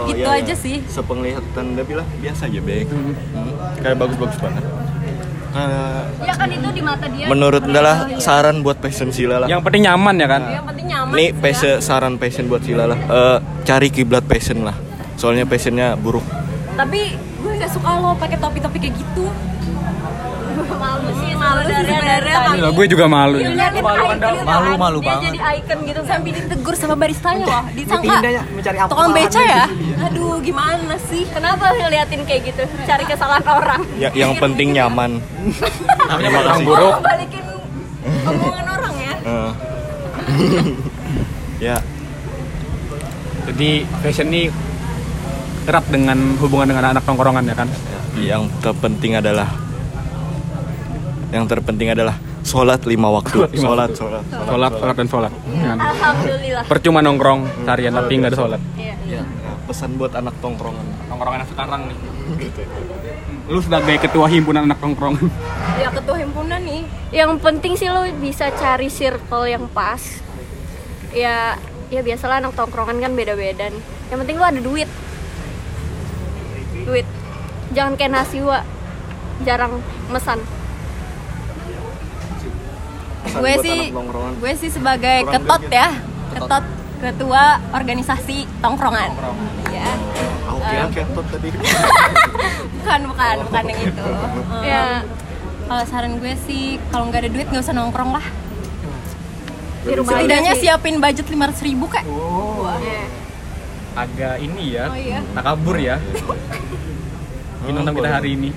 Oh, 0.00 0.10
itu 0.10 0.24
iya, 0.24 0.40
aja 0.40 0.54
iya. 0.54 0.56
sih. 0.56 0.76
Sepenglihatan 0.88 1.64
dia 1.76 1.84
bilang 1.84 2.06
biasa 2.18 2.42
aja, 2.48 2.60
Bek. 2.60 2.86
Hmm. 2.88 3.14
Kayak 3.80 3.96
bagus-bagus 4.00 4.38
banget. 4.40 4.64
Eh, 5.50 6.02
Ya 6.30 6.34
kan 6.38 6.46
itu 6.46 6.68
di 6.70 6.78
mata 6.78 7.06
dia. 7.10 7.26
menurut 7.26 7.66
adalah 7.66 8.06
saran 8.22 8.62
buat 8.62 8.78
passion 8.78 9.10
Sila 9.10 9.42
lah. 9.42 9.48
Yang 9.50 9.66
penting 9.66 9.82
nyaman 9.82 10.14
ya 10.14 10.28
kan? 10.30 10.42
Yang 10.46 10.66
penting 10.70 10.86
nyaman. 10.86 11.14
Nih 11.18 11.28
ya. 11.34 11.40
passion, 11.42 11.74
saran 11.82 12.14
passion 12.22 12.44
buat 12.46 12.62
Sila 12.62 12.86
lah. 12.86 12.98
Eh, 12.98 13.38
cari 13.66 13.88
kiblat 13.90 14.22
passion 14.30 14.62
lah. 14.62 14.78
Soalnya 15.18 15.44
passionnya 15.50 15.98
buruk. 15.98 16.22
Tapi 16.78 17.18
gue 17.18 17.52
nggak 17.58 17.72
suka 17.74 17.98
lo 17.98 18.14
pakai 18.14 18.38
topi-topi 18.38 18.78
kayak 18.78 18.94
gitu. 18.94 19.26
Malu 20.90 21.08
sih 21.14 21.30
Malu 21.32 21.60
sebenarnya, 21.62 22.18
tapi- 22.36 22.52
Gila, 22.52 22.68
gue 22.70 22.86
juga 22.86 23.06
malu. 23.06 23.36
Dia 23.38 23.68
gitu 23.70 23.84
Malu, 24.42 24.70
malu 24.76 24.98
Dia 24.98 25.08
banget. 25.08 25.24
jadi 25.24 25.38
icon 25.56 25.78
gitu 25.84 26.00
sampai 26.02 26.30
ditegur 26.32 26.74
sama 26.74 26.94
baristanya 26.94 27.44
loh 27.44 27.64
disangka 27.72 28.14
mencari 28.50 28.76
apa 28.76 28.90
tukang 28.90 29.10
beca 29.10 29.40
ya 29.40 29.64
aduh 30.02 30.36
gimana 30.40 30.94
sih 31.02 31.22
Kenapa 31.30 31.64
ngeliatin 31.72 32.20
kayak 32.22 32.42
gitu? 32.44 32.62
Cari 32.82 33.04
kesalahan 33.04 33.44
orang. 33.44 33.80
Ya, 33.96 34.10
yang 34.12 34.34
penting 34.36 34.72
nyaman. 34.72 35.22
Namanya 36.02 36.18
Terima 36.18 36.38
orang 36.42 36.60
buruk. 36.62 36.94
balikin 37.00 37.44
omongan 38.22 38.66
orang 38.68 38.94
ya 38.96 39.14
ya, 41.66 41.76
Jadi 43.46 43.70
fashion 44.00 44.28
ini 44.28 44.42
erat 45.62 45.84
dengan 45.86 46.18
hubungan 46.36 46.66
dengan 46.66 46.84
anak 46.90 47.04
tongkrongan 47.04 47.44
ya 47.44 47.54
kan. 47.54 47.68
yang 48.16 48.42
terpenting 48.58 49.14
adalah 49.14 49.46
yang 51.30 51.46
terpenting 51.46 51.94
adalah 51.94 52.18
sholat 52.42 52.82
lima 52.84 53.06
waktu. 53.10 53.46
Sholat, 53.54 53.94
sholat, 53.94 54.24
Sholat, 54.26 54.72
sholat 54.74 54.96
dan 54.98 55.08
sholat. 55.08 55.32
ya 55.46 55.62
kan? 55.72 55.78
Alhamdulillah. 55.78 56.64
Percuma 56.66 56.98
nongkrong 57.00 57.40
seharian 57.62 57.92
tapi 57.94 58.12
nggak 58.18 58.30
ada 58.34 58.38
sholat. 58.38 58.60
Iya. 58.74 58.94
Ya, 59.06 59.22
pesan 59.66 59.94
buat 59.94 60.14
anak 60.14 60.34
tongkrongan. 60.42 60.86
Tongkrongan 61.06 61.46
sekarang 61.46 61.80
nih. 61.86 61.98
Lu 63.50 63.58
sebagai 63.58 63.98
ketua 63.98 64.26
himpunan 64.30 64.62
anak 64.62 64.78
tongkrongan. 64.78 65.26
ya 65.80 65.90
ketua 65.90 66.16
himpunan 66.20 66.62
nih 66.62 66.86
Yang 67.10 67.42
penting 67.42 67.72
sih 67.74 67.90
lo 67.90 68.06
bisa 68.18 68.50
cari 68.54 68.86
circle 68.86 69.46
yang 69.46 69.66
pas. 69.70 69.98
Ya, 71.10 71.58
ya 71.90 72.00
biasalah 72.02 72.38
anak 72.42 72.54
tongkrongan 72.54 72.98
kan 72.98 73.12
beda-beda. 73.14 73.70
nih. 73.70 73.82
Yang 74.10 74.18
penting 74.26 74.36
lo 74.38 74.44
ada 74.46 74.60
duit. 74.62 74.90
Duit. 76.82 77.06
Jangan 77.70 77.94
kayak 77.94 78.12
nasi 78.14 78.42
wa. 78.42 78.62
Jarang 79.42 79.78
mesan. 80.10 80.42
Gue 83.22 83.54
sih 83.60 83.80
gue 84.34 84.52
sih 84.56 84.70
sebagai 84.70 85.16
Kurang 85.22 85.34
ketot 85.36 85.62
duit 85.62 85.72
ya 85.74 85.88
ketot 86.30 86.64
ketua 86.98 87.42
organisasi 87.70 88.36
tongkrongan 88.58 89.10
ya 89.68 89.88
Aku 90.46 90.58
kira 90.60 90.86
ketot 90.90 91.26
tadi. 91.28 91.48
bukan 92.76 93.00
bukan 93.06 93.34
bukan 93.44 93.64
yang 93.66 93.80
itu 93.82 94.04
Eh, 94.04 94.62
Ya, 94.62 94.84
kalau 95.64 95.84
saran 95.84 96.16
gue 96.16 96.34
sih 96.44 96.64
kalau 96.88 97.08
nggak 97.08 97.20
ada 97.22 97.30
duit 97.30 97.46
nggak 97.46 97.62
usah 97.62 97.72
nongkrong 97.72 98.12
lah 98.12 98.26
di 99.80 99.96
rumah 99.96 100.12
setidaknya 100.12 100.52
sih. 100.54 100.68
siapin 100.68 101.00
budget 101.00 101.24
500 101.24 101.56
ribu 101.62 101.86
kak 101.86 102.04
Iya. 102.04 103.00
Agak 103.90 104.34
ini 104.38 104.64
ya. 104.70 104.86
Oh, 104.86 104.94
iya. 104.94 105.18
Takabur 105.30 105.76
ya. 105.76 105.96
Ini 107.60 107.70
nonton 107.72 107.92
kita 107.92 108.08
hari 108.08 108.38
ini. 108.38 108.50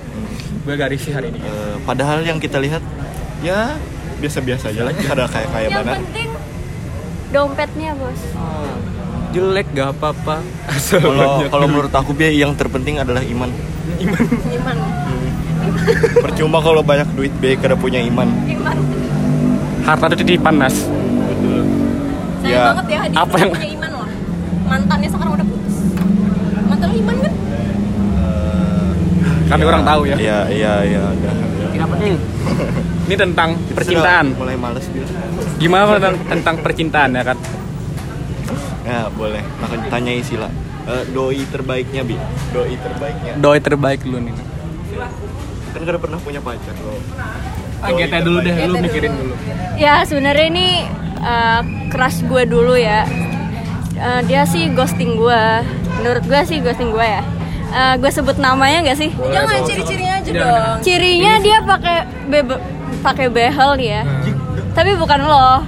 Gue 0.62 0.74
gak 0.74 0.90
risih 0.90 1.10
hari 1.10 1.28
ini. 1.28 1.40
Eh, 1.40 1.76
padahal 1.82 2.22
yang 2.22 2.38
kita 2.38 2.56
lihat 2.56 2.80
ya 3.40 3.74
biasa-biasa 4.16 4.64
aja 4.68 4.80
lah. 4.82 4.92
Ada 4.92 5.24
kayak 5.26 5.48
kayak 5.50 5.68
Yang 5.68 5.78
mana? 5.78 5.92
penting 5.96 6.28
dompetnya 7.30 7.90
bos. 7.94 8.20
Jelek 9.30 9.66
gak 9.72 9.88
apa-apa. 9.92 10.36
Kalau 10.92 11.26
kalau 11.52 11.66
menurut 11.66 11.90
aku 11.90 12.12
Bia, 12.12 12.30
yang 12.30 12.54
terpenting 12.54 12.96
adalah 12.96 13.20
iman. 13.20 13.50
Iman 13.98 14.76
Percuma 16.16 16.58
kalau 16.58 16.80
banyak 16.80 17.08
duit 17.12 17.34
Bia 17.36 17.54
kada 17.54 17.74
punya 17.74 17.98
iman. 18.00 18.30
Iman 18.44 18.76
Harta 19.82 20.08
itu 20.08 20.24
titipan 20.24 20.56
nas. 20.56 20.72
sayang 22.40 22.46
Ya, 22.46 22.62
banget 22.70 22.86
ya 22.86 22.98
Hadi 23.00 23.14
apa 23.14 23.34
yang- 23.38 23.52
punya 23.52 23.68
iman 23.70 23.90
loh 23.94 24.08
mantannya 24.64 25.08
sekarang 25.08 25.32
udah 25.32 25.46
putus 25.46 25.76
mantan 26.62 26.86
lo 26.86 26.96
iman 26.98 27.16
kan 27.18 27.32
Kami 29.44 29.62
orang 29.62 29.82
tahu 29.82 30.02
ya. 30.04 30.16
Iya, 30.16 30.38
iya, 30.48 30.72
iya. 30.82 31.00
ada, 31.04 31.28
ada. 31.30 31.64
Tidak 31.68 31.88
penting. 31.90 32.14
Ini 33.04 33.14
tentang 33.20 33.50
Kita 33.60 33.76
percintaan. 33.76 34.26
Mulai 34.40 34.56
males 34.56 34.86
Bia. 34.88 35.04
Gimana 35.60 36.00
tentang, 36.00 36.16
tentang 36.24 36.56
percintaan 36.64 37.10
ya 37.12 37.22
kan? 37.22 37.38
Ya, 38.84 39.00
boleh. 39.12 39.44
Maka 39.60 39.74
tanyai 39.92 40.24
sila. 40.24 40.48
Eh, 40.84 41.04
doi 41.12 41.44
terbaiknya 41.48 42.02
Bi. 42.04 42.16
Doi 42.52 42.76
terbaiknya. 42.80 43.32
Doi 43.40 43.58
terbaik 43.60 44.00
lu 44.08 44.20
nih. 44.20 44.34
Kan 45.72 45.80
kada 45.84 45.98
pernah 46.00 46.18
punya 46.20 46.40
pacar 46.40 46.76
lo. 46.80 46.96
Ah, 47.84 47.92
dulu 48.24 48.40
deh, 48.40 48.56
lu 48.64 48.80
mikirin 48.80 49.12
dulu. 49.12 49.34
Ya 49.76 50.00
sebenarnya 50.08 50.46
ini 50.48 50.68
uh, 51.20 51.60
crush 51.92 52.24
gue 52.24 52.48
dulu 52.48 52.76
ya. 52.80 53.04
Uh, 54.00 54.20
dia 54.24 54.48
sih 54.48 54.72
ghosting 54.72 55.20
gue. 55.20 55.42
Menurut 56.00 56.24
gue 56.24 56.40
sih 56.48 56.64
ghosting 56.64 56.88
gue 56.88 57.04
ya. 57.04 57.20
Uh, 57.74 57.94
gue 57.98 58.06
sebut 58.06 58.38
namanya 58.38 58.86
gak 58.86 59.02
sih? 59.02 59.10
jangan 59.10 59.66
ciri-cirinya 59.66 60.14
aja 60.22 60.30
Jangan. 60.30 60.46
dong 60.46 60.78
Cirinya 60.86 61.32
dia 61.42 61.58
pakai 61.58 61.96
be- 62.30 62.62
pakai 63.04 63.28
behel 63.28 63.76
dia. 63.76 64.00
Tapi 64.72 64.96
bukan 64.96 65.20
lo. 65.20 65.60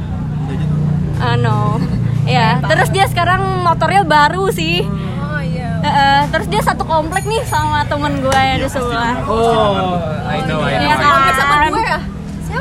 Ah 1.18 1.36
no. 1.36 1.76
Ya, 2.26 2.58
terus 2.58 2.90
dia 2.90 3.06
sekarang 3.06 3.38
motornya 3.62 4.02
baru 4.02 4.50
sih. 4.50 4.82
oh 4.82 5.38
iya 5.38 5.78
eh, 5.78 6.22
terus 6.26 6.50
dia 6.50 6.58
satu 6.58 6.82
komplek 6.82 7.22
nih 7.22 7.38
sama 7.46 7.86
temen 7.86 8.18
gue 8.18 8.34
yang 8.34 8.58
di 8.58 8.66
sebelah. 8.66 9.22
Oh, 9.22 9.94
I 10.26 10.42
know, 10.42 10.58
I 10.58 10.74
Iya 10.74 10.90
know. 10.90 10.98
kan? 10.98 11.06
Kompleks 11.06 11.38
sama 11.38 11.56
gue 11.70 11.84
ya 11.86 11.98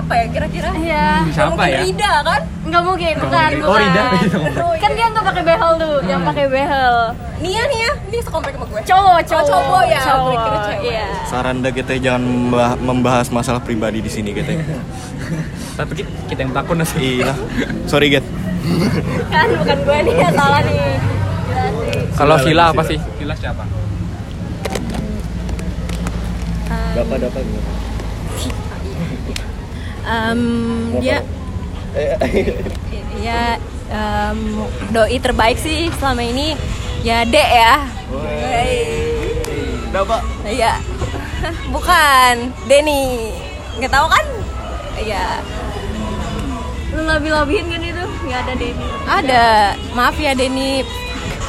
siapa 0.06 0.22
ya 0.22 0.28
kira-kira 0.30 0.70
Iya. 0.76 1.06
Siapa 1.28 1.50
Mungkin 1.52 1.66
ya? 1.68 1.80
Rida 1.82 2.14
kan 2.22 2.42
Nggak 2.66 2.82
mungkin, 2.82 3.14
bukan, 3.18 3.50
bukan. 3.58 3.70
Oh, 3.70 3.78
Rida. 3.78 4.04
Kan 4.86 4.92
dia 4.94 5.06
nggak 5.08 5.22
pakai 5.24 5.44
behel 5.44 5.72
tuh, 5.78 5.98
yang 6.04 6.22
pakai 6.22 6.46
behel. 6.46 6.96
Nia 7.38 7.64
Nia 7.66 7.90
Nia 8.06 8.22
sekomplek 8.22 8.54
sama 8.54 8.66
gue 8.68 8.82
Cowok, 8.86 9.20
cowok, 9.24 9.46
cowok 9.48 9.84
ya, 9.88 10.00
cowok. 10.04 10.38
Iya. 10.84 11.06
Saran 11.26 11.56
dah 11.62 11.72
kita 11.72 11.98
jangan 11.98 12.22
membah- 12.22 12.78
membahas 12.80 13.28
masalah 13.30 13.58
pribadi 13.60 13.98
di 13.98 14.10
sini 14.10 14.30
kita. 14.36 14.62
Tapi 15.76 16.06
kita, 16.26 16.40
yang 16.40 16.54
takut 16.54 16.74
nas. 16.76 16.94
Iya. 16.96 17.34
Sorry, 17.86 18.14
Get. 18.14 18.26
Kan 19.34 19.50
bukan 19.58 19.78
gue 19.80 19.98
nih 20.06 20.16
yang 20.16 20.34
salah 20.34 20.62
nih. 20.62 20.78
Kalau 22.14 22.36
Sila 22.40 22.64
apa 22.70 22.82
sih? 22.84 22.98
Sila 23.16 23.34
siapa? 23.34 23.66
Dapat 26.94 27.18
dapat. 27.26 27.44
Em, 30.06 30.42
dia 31.02 31.26
ya 33.18 33.58
em, 33.90 34.38
doi 34.94 35.18
terbaik 35.18 35.58
sih 35.58 35.90
selama 35.98 36.22
ini. 36.22 36.54
Ya 37.02 37.26
dek 37.26 37.50
ya. 37.50 37.74
Dapat. 39.94 40.22
Iya. 40.46 40.74
Bukan 41.74 42.34
Denny. 42.66 43.34
Nggak 43.78 43.92
tahu 43.94 44.08
kan? 44.10 44.26
Iya. 44.98 45.26
Lu 46.96 47.02
labi-labiin 47.06 47.66
kan 47.70 47.82
itu? 47.82 48.06
Nggak 48.26 48.40
ada 48.46 48.54
Denny. 48.58 48.86
ada. 49.06 49.46
Maaf 49.94 50.16
ya 50.18 50.34
Denny. 50.34 50.82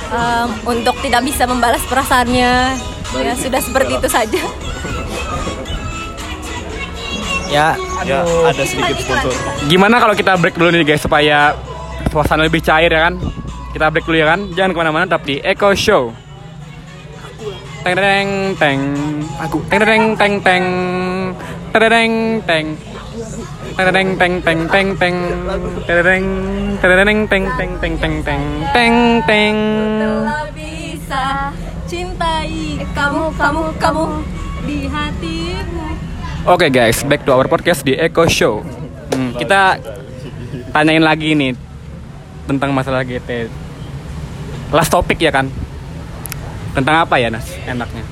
Em, 0.07 0.49
untuk 0.65 0.97
tidak 1.03 1.25
bisa 1.25 1.45
membalas 1.45 1.83
perasaannya. 1.89 2.77
Ya 3.17 3.33
sudah 3.39 3.63
seperti 3.63 3.97
itu 3.97 4.09
saja 4.11 4.43
Ya, 7.47 7.79
Ya, 8.07 8.23
ada 8.23 8.63
sedikit 8.63 8.97
sponsor. 9.03 9.33
Gimana 9.67 9.99
kalau 9.99 10.15
kita 10.15 10.39
break 10.39 10.55
dulu 10.55 10.71
nih 10.71 10.87
guys 10.87 11.03
supaya 11.03 11.55
suasana 12.13 12.47
lebih 12.47 12.63
cair 12.63 12.91
ya 12.91 13.11
kan? 13.11 13.19
Kita 13.75 13.91
break 13.91 14.07
dulu 14.07 14.17
ya 14.19 14.27
kan? 14.31 14.41
Jangan 14.55 14.71
ke 14.75 14.79
mana-mana 14.79 15.05
tetap 15.11 15.23
di 15.27 15.43
Echo 15.43 15.75
Show. 15.75 16.15
Teng 17.87 17.95
teng 17.95 18.29
teng. 18.59 18.81
Aku 19.47 19.63
teng 19.71 19.83
teng 19.83 20.03
teng 20.19 20.35
teng. 20.43 20.65
Teng 21.71 21.87
teng 21.87 22.13
teng. 22.43 22.67
Teng 23.77 23.89
teng 23.95 24.09
teng 24.19 24.35
teng 24.43 24.61
teng 24.67 24.89
teng. 24.99 25.17
Teng 25.87 26.03
teng 26.03 26.25
teng 26.83 26.99
teng 27.03 27.23
teng 27.27 27.71
teng 27.79 27.95
teng 28.03 28.15
teng 28.23 28.45
teng 28.75 28.95
teng. 29.27 29.57
telah 30.03 30.47
bisa 30.51 31.55
cintai 31.87 32.83
kamu 32.95 33.31
kamu 33.39 33.65
kamu 33.79 34.05
di 34.67 34.91
hatimu 34.91 35.86
Oke 36.47 36.71
guys, 36.71 37.03
back 37.03 37.27
to 37.27 37.35
our 37.35 37.47
podcast 37.47 37.83
di 37.83 37.93
Echo 37.93 38.23
Show. 38.25 38.63
Hmm, 39.11 39.35
kita 39.35 39.83
tanyain 40.71 41.03
lagi 41.03 41.35
nih 41.35 41.53
tentang 42.47 42.71
masalah 42.71 43.03
GT. 43.03 43.51
Last 44.71 44.89
topik 44.89 45.19
ya 45.19 45.35
kan? 45.35 45.51
Tentang 46.71 47.03
apa 47.03 47.19
ya 47.19 47.29
Nas? 47.29 47.47
Enaknya? 47.67 48.05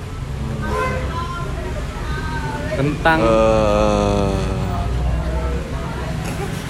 Tentang 2.75 3.19
Eh, 3.23 4.35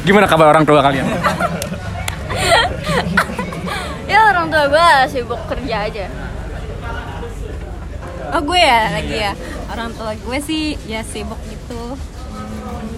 gimana 0.04 0.28
kabar 0.28 0.52
orang 0.52 0.64
tua 0.64 0.80
kalian? 0.80 1.08
Ya 4.04 4.20
orang 4.30 4.46
tua 4.46 4.68
gue 4.68 4.88
sibuk 5.10 5.40
kerja 5.48 5.88
aja. 5.88 6.06
oh 8.30 8.42
gue 8.42 8.60
ya 8.60 8.80
lagi 8.92 9.16
ya 9.16 9.32
orang 9.74 9.90
tua 9.92 10.12
gue 10.14 10.38
sih 10.40 10.78
ya 10.86 11.02
sibuk 11.02 11.38
gitu 11.44 11.98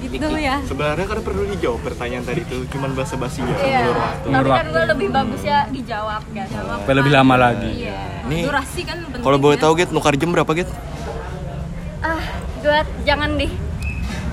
gitu 0.07 0.29
ya 0.39 0.63
sebenarnya 0.63 1.05
kan 1.05 1.19
perlu 1.21 1.45
dijawab 1.51 1.81
pertanyaan 1.83 2.23
tadi 2.23 2.41
itu 2.41 2.63
cuman 2.71 2.95
basa-basi 2.95 3.43
ya. 3.43 3.57
Iya. 3.59 3.81
Waktu. 3.91 4.29
Tapi 4.31 4.49
kan 4.49 4.67
gue 4.71 4.85
lebih 4.95 5.09
bagus 5.11 5.43
ya 5.43 5.67
dijawab. 5.69 6.23
Jawab. 6.31 6.79
Supaya 6.81 6.97
lebih 6.97 7.13
lama 7.13 7.35
lagi. 7.37 7.71
Iya. 7.85 8.01
Nih, 8.25 8.47
durasi 8.47 8.81
kan 8.87 9.03
penting 9.03 9.21
kalau 9.21 9.37
boleh 9.37 9.59
tahu 9.59 9.73
Get, 9.75 9.91
nukar 9.91 10.15
jam 10.15 10.31
berapa 10.31 10.47
Get? 10.55 10.71
Ah, 12.01 12.23
gue 12.63 12.79
jangan 13.03 13.35
deh. 13.35 13.51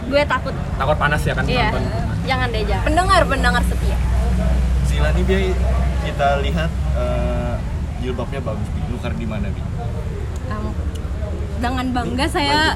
gue 0.04 0.22
takut 0.28 0.52
Takut 0.78 0.98
panas 1.00 1.24
ya 1.24 1.34
kan 1.34 1.48
iya 1.48 1.72
nonton. 1.72 1.84
jangan 2.28 2.48
deh 2.52 2.64
jangan 2.68 2.84
Pendengar, 2.86 3.22
pendengar 3.26 3.64
setia. 3.66 3.98
Sila 4.86 5.10
nih 5.10 5.24
Bi, 5.26 5.52
kita 6.06 6.28
lihat 6.40 6.70
eh, 6.96 7.56
jilbabnya 8.00 8.40
bagus 8.40 8.68
Bi. 8.70 8.80
Nukar 8.88 9.12
di 9.16 9.26
mana 9.26 9.50
Bi? 9.50 9.62
Dengan 11.64 11.86
bangga 11.90 12.28
saya 12.28 12.76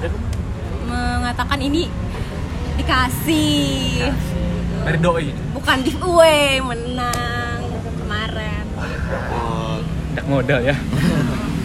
mengatakan 0.88 1.60
ini 1.60 1.92
dikasih 2.78 4.08
Dari 4.82 4.98
doi. 4.98 5.28
bukan 5.52 5.78
giveaway 5.84 6.64
menang 6.64 7.60
kemarin 8.00 8.64
Oh, 9.36 9.84
Dak 10.16 10.26
modal 10.26 10.64
ya. 10.64 10.76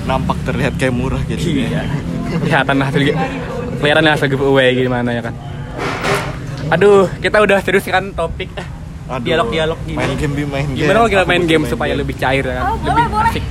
nampak 0.03 0.35
terlihat 0.43 0.75
kayak 0.75 0.91
murah 0.91 1.23
gitu 1.25 1.63
Iya. 1.63 1.87
Kelihatan 2.43 2.83
hasil 2.83 3.01
kelihatan 3.79 4.03
hasil 4.05 4.27
giveaway 4.27 4.75
gimana 4.75 5.15
ya 5.15 5.23
kan. 5.23 5.35
Aduh, 6.71 7.07
kita 7.23 7.39
udah 7.39 7.61
serius 7.61 7.87
kan 7.87 8.11
topik 8.11 8.51
eh, 8.53 8.67
dialog-dialog 9.21 9.79
gini. 9.85 9.95
Main 9.95 10.17
game 10.17 10.35
Bi, 10.35 10.43
main 10.43 10.67
game. 10.67 10.83
Gimana 10.83 10.99
kalau 10.99 11.11
kita 11.13 11.25
main 11.25 11.45
game 11.45 11.65
supaya 11.65 11.95
lebih 11.95 12.17
cair 12.17 12.43
ya 12.43 12.55
kan? 12.57 12.65
Oh, 12.65 12.75
lebih 12.75 12.89
boleh, 12.89 13.07
boleh. 13.07 13.31
asik. 13.31 13.45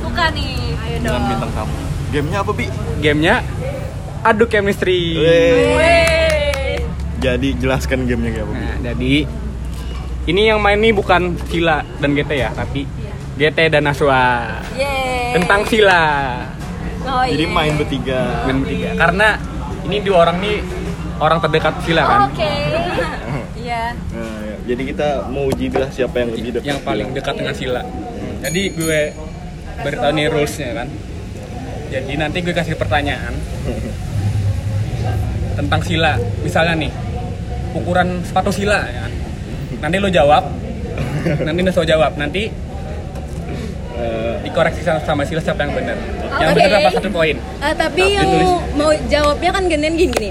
suka 0.00 0.24
nih 0.30 0.48
ayo 0.78 0.96
dengan 0.96 1.12
dong 1.12 1.24
bintang 1.28 1.52
tamu. 1.52 1.74
Gamenya 2.14 2.46
apa 2.46 2.52
Bi? 2.54 2.66
Gamenya 3.02 3.34
adu 4.22 4.46
chemistry. 4.46 5.18
Weh. 5.18 6.78
Jadi 7.18 7.58
jelaskan 7.58 8.06
gamenya 8.06 8.38
kayak 8.38 8.46
apa 8.46 8.52
Bi? 8.54 8.62
Nah, 8.62 8.76
jadi 8.86 9.14
ini 10.30 10.42
yang 10.46 10.62
main 10.62 10.78
nih 10.78 10.94
bukan 10.94 11.34
Sila 11.50 11.82
dan 11.98 12.14
GT 12.14 12.32
ya, 12.38 12.54
tapi 12.54 12.86
GT 13.34 13.58
dan 13.66 13.82
Naswa 13.82 14.46
Yeay. 14.78 15.34
tentang 15.34 15.66
Sila 15.66 16.02
oh, 17.02 17.26
Jadi 17.26 17.44
iya. 17.44 17.50
main 17.50 17.74
bertiga. 17.74 18.46
main 18.46 18.62
bertiga. 18.62 18.90
Karena 18.94 19.28
ini 19.84 19.96
dua 20.00 20.16
orang 20.22 20.38
nih 20.38 20.56
orang 21.18 21.38
terdekat 21.42 21.74
Sila 21.82 22.02
kan, 22.06 22.20
oke 22.30 22.52
iya 23.66 23.90
Nah, 24.14 24.38
ya. 24.46 24.56
Jadi 24.64 24.82
kita 24.94 25.08
mau 25.28 25.50
uji 25.50 25.66
lah 25.74 25.90
siapa 25.90 26.22
yang 26.22 26.30
lebih 26.30 26.62
dekat. 26.62 26.68
yang 26.70 26.80
paling 26.86 27.10
dekat 27.10 27.34
dengan 27.34 27.54
Sila. 27.58 27.82
Jadi 28.38 28.62
gue 28.70 29.00
beritahu 29.82 30.12
nih 30.14 30.26
rulesnya 30.30 30.70
kan. 30.78 30.88
Jadi 31.94 32.12
nanti 32.16 32.42
gue 32.42 32.50
kasih 32.50 32.74
pertanyaan 32.74 33.30
tentang 35.54 35.80
Sila. 35.80 36.12
Misalnya 36.42 36.74
nih 36.76 36.90
ukuran 37.72 38.18
sepatu 38.20 38.50
Sila 38.50 38.82
ya. 38.84 39.06
Nanti 39.78 39.96
lo 39.96 40.08
jawab. 40.08 40.42
Nanti 41.38 41.60
Naswa 41.62 41.84
jawab. 41.84 42.12
Nanti 42.16 42.50
Eh, 43.94 44.34
dikoreksi 44.42 44.82
sama, 44.82 44.98
sama 45.00 45.22
Sila 45.22 45.38
siapa 45.38 45.62
yang 45.62 45.70
benar. 45.72 45.94
Yang 46.34 46.50
Oke. 46.50 46.56
benar 46.58 46.70
dapat 46.76 46.92
satu 46.98 47.10
poin. 47.14 47.36
Ah, 47.56 47.70
tapi 47.70 48.02
Tapi 48.02 48.10
yang 48.12 48.26
tulis. 48.26 48.50
mau 48.74 48.90
jawabnya 49.06 49.50
kan 49.54 49.62
ginian 49.64 49.94
gini 49.94 50.10
gini 50.10 50.30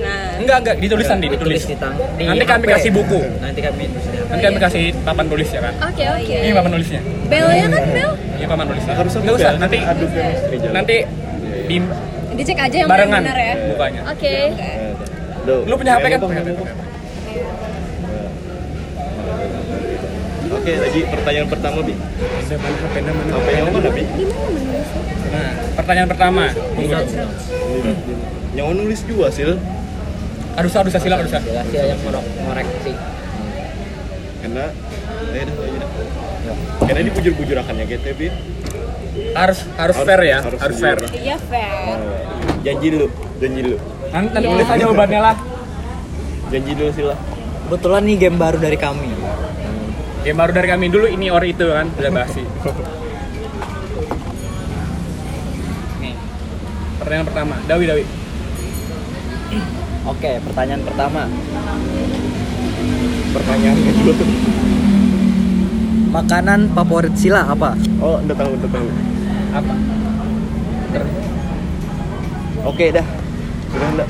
nah 0.00 0.38
Enggak, 0.38 0.56
enggak, 0.62 0.76
ditulisan 0.78 1.18
di 1.18 1.26
ditulis. 1.26 1.58
Ditulis 1.58 1.64
di 1.66 1.76
tang. 1.76 1.92
di 2.14 2.24
Nanti 2.24 2.46
kami 2.46 2.64
HP. 2.64 2.72
kasih 2.72 2.90
buku. 2.94 3.20
Nanti 3.36 3.60
kami 3.60 3.84
Nanti 4.24 4.42
kami 4.46 4.58
kasih 4.62 4.82
papan 5.02 5.26
tulis 5.26 5.48
ya 5.50 5.60
kan. 5.60 5.74
oke 5.82 6.04
oke 6.06 6.36
Ini 6.38 6.52
papan 6.54 6.70
tulisnya. 6.70 7.00
belnya 7.26 7.66
kan 7.68 7.82
bel 7.90 8.10
Ini 8.40 8.48
papan 8.48 8.64
tulisnya. 8.72 8.94
Harus 8.96 9.12
Enggak 9.20 9.34
usah, 9.36 9.52
nanti 9.60 9.76
adu 9.84 10.04
nanti 10.72 10.96
di 11.68 11.76
dicek 12.40 12.56
aja 12.56 12.76
yang 12.80 12.88
barengan 12.88 13.20
benar 13.20 13.36
ya 13.36 13.54
bukanya. 13.68 14.00
oke 14.08 14.32
Eh, 14.56 14.92
Duh, 15.44 15.60
Lu 15.68 15.74
punya 15.76 16.00
HP 16.00 16.04
kan? 16.08 16.20
Oke, 20.50 20.72
lagi 20.76 21.00
pertanyaan 21.04 21.48
pertama 21.48 21.78
Bi. 21.84 21.94
Apa 21.96 23.50
yang 23.52 23.66
mana 23.72 23.90
Bi? 23.92 24.04
Nah, 25.30 25.52
pertanyaan 25.76 26.08
pertama. 26.08 26.44
Yang 28.56 28.64
mau 28.64 28.74
nulis 28.74 29.00
juga 29.04 29.28
Sil. 29.32 29.56
Aduh, 30.58 30.68
aduh, 30.68 30.90
sila, 30.92 31.16
aduh, 31.22 31.30
sila. 31.30 31.40
Yang 31.70 31.98
ngorek 32.04 32.24
ngoreksi. 32.44 32.92
Karena 34.40 34.64
ya. 35.32 35.79
Karena 36.84 37.00
ini 37.06 37.10
bujur-bujurakannya 37.14 37.84
GT 37.86 38.06
Bi. 38.18 38.26
Harus 39.34 39.62
harus 39.78 39.96
fair 40.02 40.20
ya, 40.26 40.38
harus 40.42 40.58
harus 40.58 40.76
fair. 40.78 40.98
iya 41.14 41.36
fair 41.38 41.98
Janji 42.60 42.86
dulu, 42.92 43.06
janji 43.40 43.60
dulu. 43.62 43.78
Nanti 44.10 44.28
nanti 44.34 44.46
tulis 44.50 44.68
aja 44.68 44.80
jawabannya 44.84 45.20
lah. 45.22 45.36
Janji 46.50 46.72
dulu 46.74 46.90
Sila. 46.92 47.16
Kebetulan 47.70 48.02
nih 48.04 48.16
game 48.18 48.38
baru 48.38 48.58
dari 48.58 48.76
kami. 48.76 49.08
Game 50.26 50.38
baru 50.38 50.52
dari 50.52 50.68
kami 50.68 50.86
dulu 50.90 51.06
ini 51.08 51.30
or 51.30 51.40
itu 51.46 51.64
kan, 51.70 51.86
udah 51.94 52.12
basi. 52.12 52.42
Nih. 56.02 56.14
Pertanyaan 57.00 57.26
pertama, 57.30 57.54
Dawi 57.64 57.84
Dawi. 57.86 58.04
Oke, 60.10 60.32
pertanyaan 60.42 60.82
pertama. 60.82 61.22
Pertanyaan 63.30 63.78
kedua. 63.78 64.14
Makanan 66.10 66.74
favorit 66.74 67.14
Sila 67.14 67.46
apa? 67.46 67.78
Oh, 68.02 68.18
udah 68.18 68.34
tahu, 68.34 68.50
udah 68.58 68.70
tahu. 68.70 68.86
Apa? 69.54 69.74
Oke 72.66 72.86
dah. 72.90 73.06
Sudah 73.70 73.88
enggak? 73.94 74.08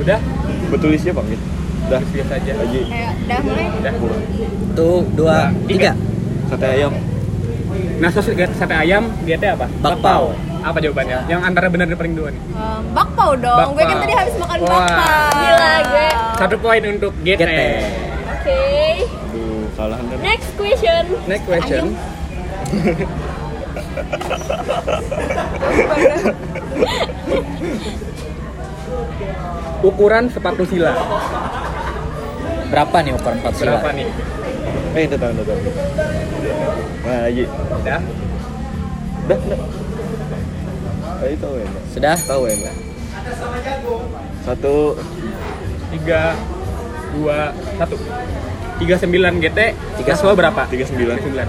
Udah? 0.00 0.18
Betulisnya 0.68 1.12
Bang. 1.16 1.26
Udah. 1.88 2.00
Biasa 2.04 2.32
aja. 2.36 2.52
Lagi. 2.52 2.80
Ayo, 2.84 3.08
udah 3.16 3.38
mulai 3.42 3.66
Udah. 3.80 3.94
Tuh, 4.76 5.00
dua, 5.16 5.36
tiga. 5.64 5.96
Sate 6.52 6.66
ayam. 6.68 6.92
Nah, 8.00 8.08
sos 8.12 8.28
sate 8.28 8.74
ayam, 8.76 9.08
GT 9.24 9.44
apa? 9.50 9.66
Bakpao. 9.80 10.36
Apa 10.60 10.76
jawabannya? 10.76 11.24
Yang 11.24 11.40
antara 11.40 11.66
benar 11.72 11.88
dan 11.88 11.96
paling 11.96 12.12
dua 12.12 12.28
nih. 12.28 12.42
Em, 12.52 12.82
bakpao 12.92 13.32
dong 13.32 13.72
gue 13.72 13.80
kan 13.80 13.96
Bakpao. 13.96 14.04
tadi 14.04 14.12
habis 14.12 14.34
makan 14.36 14.58
Wah. 14.60 14.68
bakpao 14.68 15.32
Gila, 15.32 15.72
gue. 15.80 16.08
Satu 16.36 16.56
poin 16.60 16.82
untuk 16.84 17.12
GT. 17.24 17.40
GT. 17.40 17.52
Salah 19.80 19.96
anda. 19.96 20.16
next 20.20 20.52
question 20.60 21.02
Next 21.24 21.46
question. 21.48 21.84
Ukuran 29.80 30.28
sepatu 30.28 30.68
sila 30.68 30.92
Berapa 32.68 32.96
nih 33.02 33.16
ukuran 33.16 33.40
empat 33.42 33.54
Sila? 33.56 33.80
berapa 33.80 33.90
nih? 33.98 34.06
Eh, 34.94 35.10
udah 35.10 35.18
tahu, 35.18 35.32
udah 35.34 35.42
tahu. 35.42 35.60
Nah, 37.02 37.18
lagi. 37.26 37.44
Udah? 37.50 38.00
Udah, 39.26 39.38
udah. 39.42 39.58
Ayo 41.18 41.34
tahu 41.42 41.54
ya? 41.58 41.66
Sudah? 41.90 42.14
Tahu 42.14 42.42
ya? 42.46 42.70
Satu, 44.46 44.94
Tiga, 45.90 46.38
dua, 47.10 47.50
satu. 47.74 47.96
Tiga 48.80 48.96
sembilan 48.96 49.36
GT. 49.44 49.60
Tiga 50.00 50.16
semua 50.16 50.32
berapa? 50.32 50.64
tiga 50.72 50.88
sembilan. 50.88 51.20
Tiga 51.20 51.28
sembilan. 51.28 51.48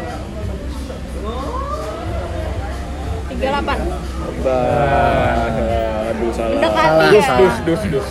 tiga 3.31 3.39
delapan 3.41 3.77
Bah, 4.41 5.53
aduh 6.11 6.31
salah. 6.33 6.57
Mendekati 6.59 6.81
Salah, 6.81 7.13
ya. 7.13 7.37
Dus, 7.37 7.55
dus, 7.63 7.81
dus. 7.93 8.07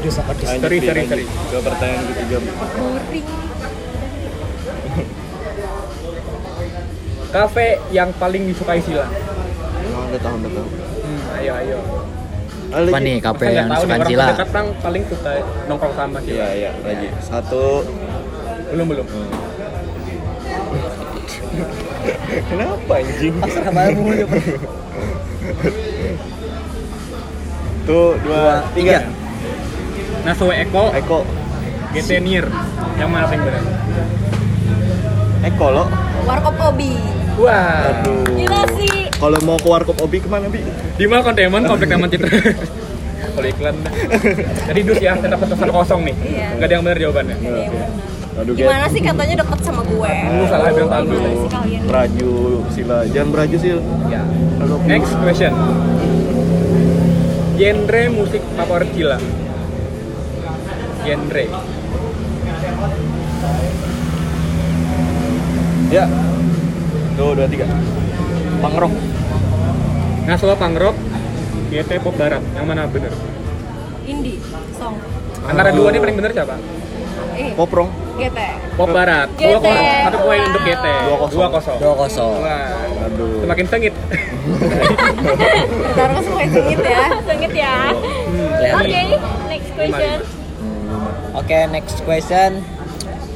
Dus 0.00 0.14
apa 0.22 0.32
dus? 0.38 0.46
Sorry, 0.48 0.78
lanjut. 0.80 1.10
sorry. 1.10 1.26
Ke 1.26 1.58
pertanyaan 1.60 2.04
ketiga. 2.08 2.38
Boring 2.40 3.24
Kafe 7.34 7.82
yang 7.90 8.14
paling 8.16 8.46
disukai 8.46 8.78
sila. 8.80 9.04
Oh, 9.92 10.06
udah 10.06 10.20
tahu, 10.22 10.38
udah 10.38 10.50
tahu. 10.54 10.68
Hmm, 11.02 11.36
ayo, 11.42 11.52
ayo. 11.58 11.78
Apa 12.74 12.98
nih 12.98 13.22
kafe 13.22 13.54
yang 13.54 13.70
disukai 13.70 13.98
orang 13.98 14.10
Sila? 14.10 14.26
Bang, 14.50 14.66
paling 14.82 15.02
suka 15.10 15.32
nongkrong 15.66 15.94
sama 15.94 16.18
sila. 16.22 16.34
Iya, 16.34 16.46
iya, 16.54 16.70
lagi. 16.82 17.08
Satu. 17.22 17.84
Belum, 18.74 18.90
belum. 18.90 19.06
Kenapa 22.50 22.92
anjing? 22.98 23.34
Pasrah 23.38 23.70
banget 23.70 23.94
mulu. 24.02 24.26
Tuh, 27.86 28.18
dua, 28.26 28.66
tiga. 28.74 29.06
Naswe 30.26 30.54
Eko, 30.58 30.90
Eko. 30.90 31.22
GT 31.94 32.18
Nier. 32.18 32.50
Yang 32.98 33.08
mana 33.14 33.30
paling 33.30 33.46
benar? 33.46 33.62
Eko 35.46 35.66
lo. 35.70 35.84
warkop 36.26 36.56
obi 36.74 36.98
Wah. 37.38 37.94
Aduh. 37.94 38.26
gila 38.34 38.64
sih 38.74 39.06
Kalau 39.22 39.38
mau 39.46 39.54
ke 39.60 39.68
warkop 39.70 40.02
Obi 40.02 40.18
ke 40.18 40.26
mana, 40.26 40.50
Bi? 40.50 40.66
Di 40.98 41.06
Mall 41.06 41.22
Kontemon, 41.22 41.62
komplek 41.62 41.94
Taman 41.94 42.10
Citra. 42.10 42.26
Kalau 43.38 43.46
iklan. 43.46 43.76
Jadi 44.66 44.80
dus 44.82 44.98
ya, 44.98 45.14
tetap 45.14 45.38
satu 45.46 45.54
satu 45.54 45.70
kosong 45.70 46.10
nih. 46.10 46.16
Iya. 46.26 46.48
Gak 46.58 46.66
ada 46.66 46.72
yang 46.74 46.82
benar 46.82 46.98
jawabannya. 46.98 47.36
Aduh, 48.34 48.52
gimana 48.58 48.90
sih 48.90 48.98
katanya 48.98 49.46
deket 49.46 49.60
sama 49.62 49.86
gue 49.86 50.10
Lu 50.10 50.44
salah 50.50 50.70
bilang 50.74 51.06
sih 51.06 51.50
kalian 51.54 51.82
Beraju, 51.86 52.32
Sila. 52.74 52.98
Jangan 53.06 53.28
beraju, 53.30 53.56
Sil. 53.62 53.78
Ya. 54.10 54.22
Next 54.90 55.12
question. 55.22 55.52
Genre 57.54 58.02
musik 58.10 58.42
favorit 58.58 58.90
Cila. 58.90 59.18
Genre. 61.06 61.44
Ya. 65.94 66.04
Tuh, 67.14 67.30
dua, 67.38 67.46
tiga. 67.46 67.66
Punk 68.58 68.76
rock. 68.82 68.92
Ngaswa 70.24 70.54
punk 70.58 70.76
rock, 70.80 70.96
GT 71.70 71.90
pop 72.02 72.16
barat. 72.18 72.42
Yang 72.56 72.66
mana 72.66 72.90
benar? 72.90 73.12
indie 74.04 74.36
song 74.76 75.00
Antara 75.44 75.72
dua 75.72 75.88
ini 75.92 75.98
paling 76.00 76.16
bener 76.16 76.32
siapa? 76.32 76.56
Eh, 77.34 77.52
Poprong. 77.58 77.90
GT. 78.14 78.38
Pop 78.78 78.88
Barat. 78.94 79.28
GT. 79.34 79.46
Dua 79.50 79.58
kosong. 79.58 80.02
Satu 80.06 80.18
poin 80.22 80.40
untuk 80.46 80.62
GT. 80.62 80.86
Dua 80.86 81.16
kosong. 81.18 81.38
Dua 81.38 81.48
kosong. 81.50 81.78
Dua 81.82 81.94
kosong. 81.98 82.34
Aduh. 83.04 83.42
semakin 83.42 83.66
sengit. 83.68 83.94
Taruh 85.98 86.20
semua 86.22 86.44
sengit 86.46 86.80
ya. 86.80 87.06
Sengit 87.26 87.52
ya. 87.52 87.76
Kelihatan. 87.90 88.86
Oke, 88.86 89.02
next 89.50 89.70
question. 89.74 90.16
Oke, 91.34 91.58
next 91.74 91.96
question. 92.06 92.50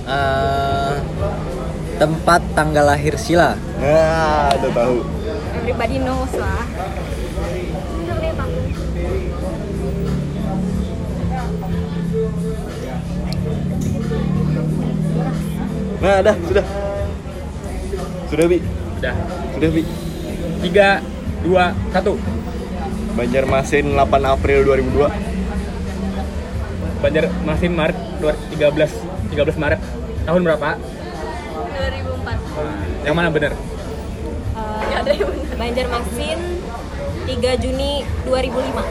Eh, 0.09 0.95
tempat 1.99 2.41
tanggal 2.55 2.87
lahir 2.87 3.19
Sila. 3.19 3.59
Nah, 3.83 4.55
udah 4.57 4.73
tahu. 4.73 4.97
Everybody 5.59 6.01
knows 6.01 6.33
lah. 6.39 6.65
Nah, 15.99 16.23
dah, 16.23 16.37
sudah. 16.47 16.63
Sudah, 18.31 18.47
Bi. 18.47 18.63
Udah. 19.03 19.15
Sudah, 19.59 19.71
Bi. 19.75 19.83
Tiga, 20.63 21.03
dua, 21.43 21.75
satu. 21.91 22.15
Banjarmasin 23.19 23.99
8 23.99 24.07
April 24.31 24.63
2002. 24.63 25.11
Banjarmasin 27.03 27.73
Maret 27.75 27.99
13 28.55 29.35
13 29.35 29.59
Maret. 29.59 29.83
Tahun 30.23 30.41
berapa? 30.47 30.79
2004. 30.79 33.03
Yang 33.07 33.15
mana 33.19 33.29
bener? 33.35 33.53
Ada 34.95 35.11
yang 35.11 35.35
benar. 35.35 35.59
Banjarmasin 35.59 36.39
3 37.27 37.59
Juni 37.59 38.07
2005. 38.23 38.87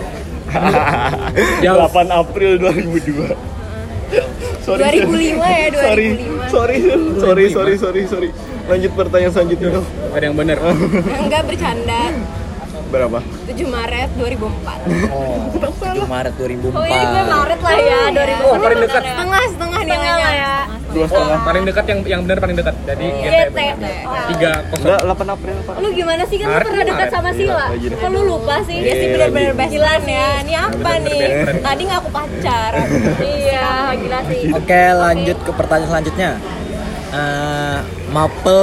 Jauh. 1.63 1.87
8 1.87 2.11
April 2.11 2.59
2002. 2.59 3.31
Sorry. 4.67 4.99
2005 4.99 5.39
ya, 5.39 5.67
2005. 5.71 5.87
Sorry, 5.87 6.07
sorry, 6.51 6.77
sorry, 7.19 7.45
sorry, 7.49 7.73
sorry, 7.79 8.01
sorry. 8.03 8.29
Lanjut 8.67 8.91
pertanyaan 8.99 9.31
selanjutnya 9.31 9.69
dong. 9.79 9.87
Ada 10.11 10.23
yang 10.27 10.35
bener. 10.35 10.57
Enggak 11.23 11.41
bercanda. 11.47 12.01
Berapa? 12.87 13.19
7 13.19 13.67
Maret 13.67 14.09
2004. 14.15 15.11
Oh, 15.11 15.51
7 15.55 16.07
Maret 16.07 16.33
2004. 16.39 16.71
Oh 16.71 16.85
ini 16.87 17.03
gue 17.03 17.23
Maret 17.27 17.59
lah 17.59 17.75
ya, 17.75 18.01
2004. 18.11 18.47
Oh, 18.47 18.55
paling 18.59 18.79
dekat. 18.79 19.01
Setengah 19.03 19.43
setengah 19.51 19.81
lah 19.87 20.31
ya. 20.35 20.55
Dua 20.97 21.07
setengah. 21.07 21.39
Paling 21.45 21.63
dekat 21.69 21.85
yang 21.85 21.99
yang 22.03 22.21
benar 22.25 22.37
paling 22.41 22.57
dekat. 22.57 22.75
Jadi 22.89 23.07
GT. 23.21 23.57
GT. 23.57 23.85
Tiga 24.33 24.51
kosong. 24.73 24.87
Enggak, 24.87 25.01
8 25.05 25.35
April, 25.37 25.55
Pak. 25.61 25.75
Lu 25.77 25.89
gimana 25.93 26.23
sih 26.25 26.37
kan 26.41 26.47
lu 26.49 26.57
pernah 26.65 26.83
dekat 26.89 27.07
sama 27.13 27.29
Sila? 27.37 27.65
Iya, 27.69 27.77
gini. 27.77 27.93
Kok 28.01 28.09
lu 28.09 28.21
lupa 28.25 28.55
sih? 28.65 28.77
Dia 28.81 28.93
sih 28.97 29.05
Iya, 29.07 29.13
benar-benar 29.13 29.53
basilan 29.53 30.01
ya. 30.09 30.27
Ini 30.41 30.53
apa 30.57 30.91
nih? 31.05 31.19
Tadi 31.61 31.83
ngaku 31.85 32.09
pacar. 32.09 32.71
Iya, 33.21 33.67
gila 34.01 34.19
sih. 34.25 34.41
Oke, 34.51 34.83
lanjut 34.97 35.37
ke 35.45 35.51
pertanyaan 35.53 35.89
selanjutnya. 35.93 36.31
Eh, 37.07 37.79
mapel 38.11 38.59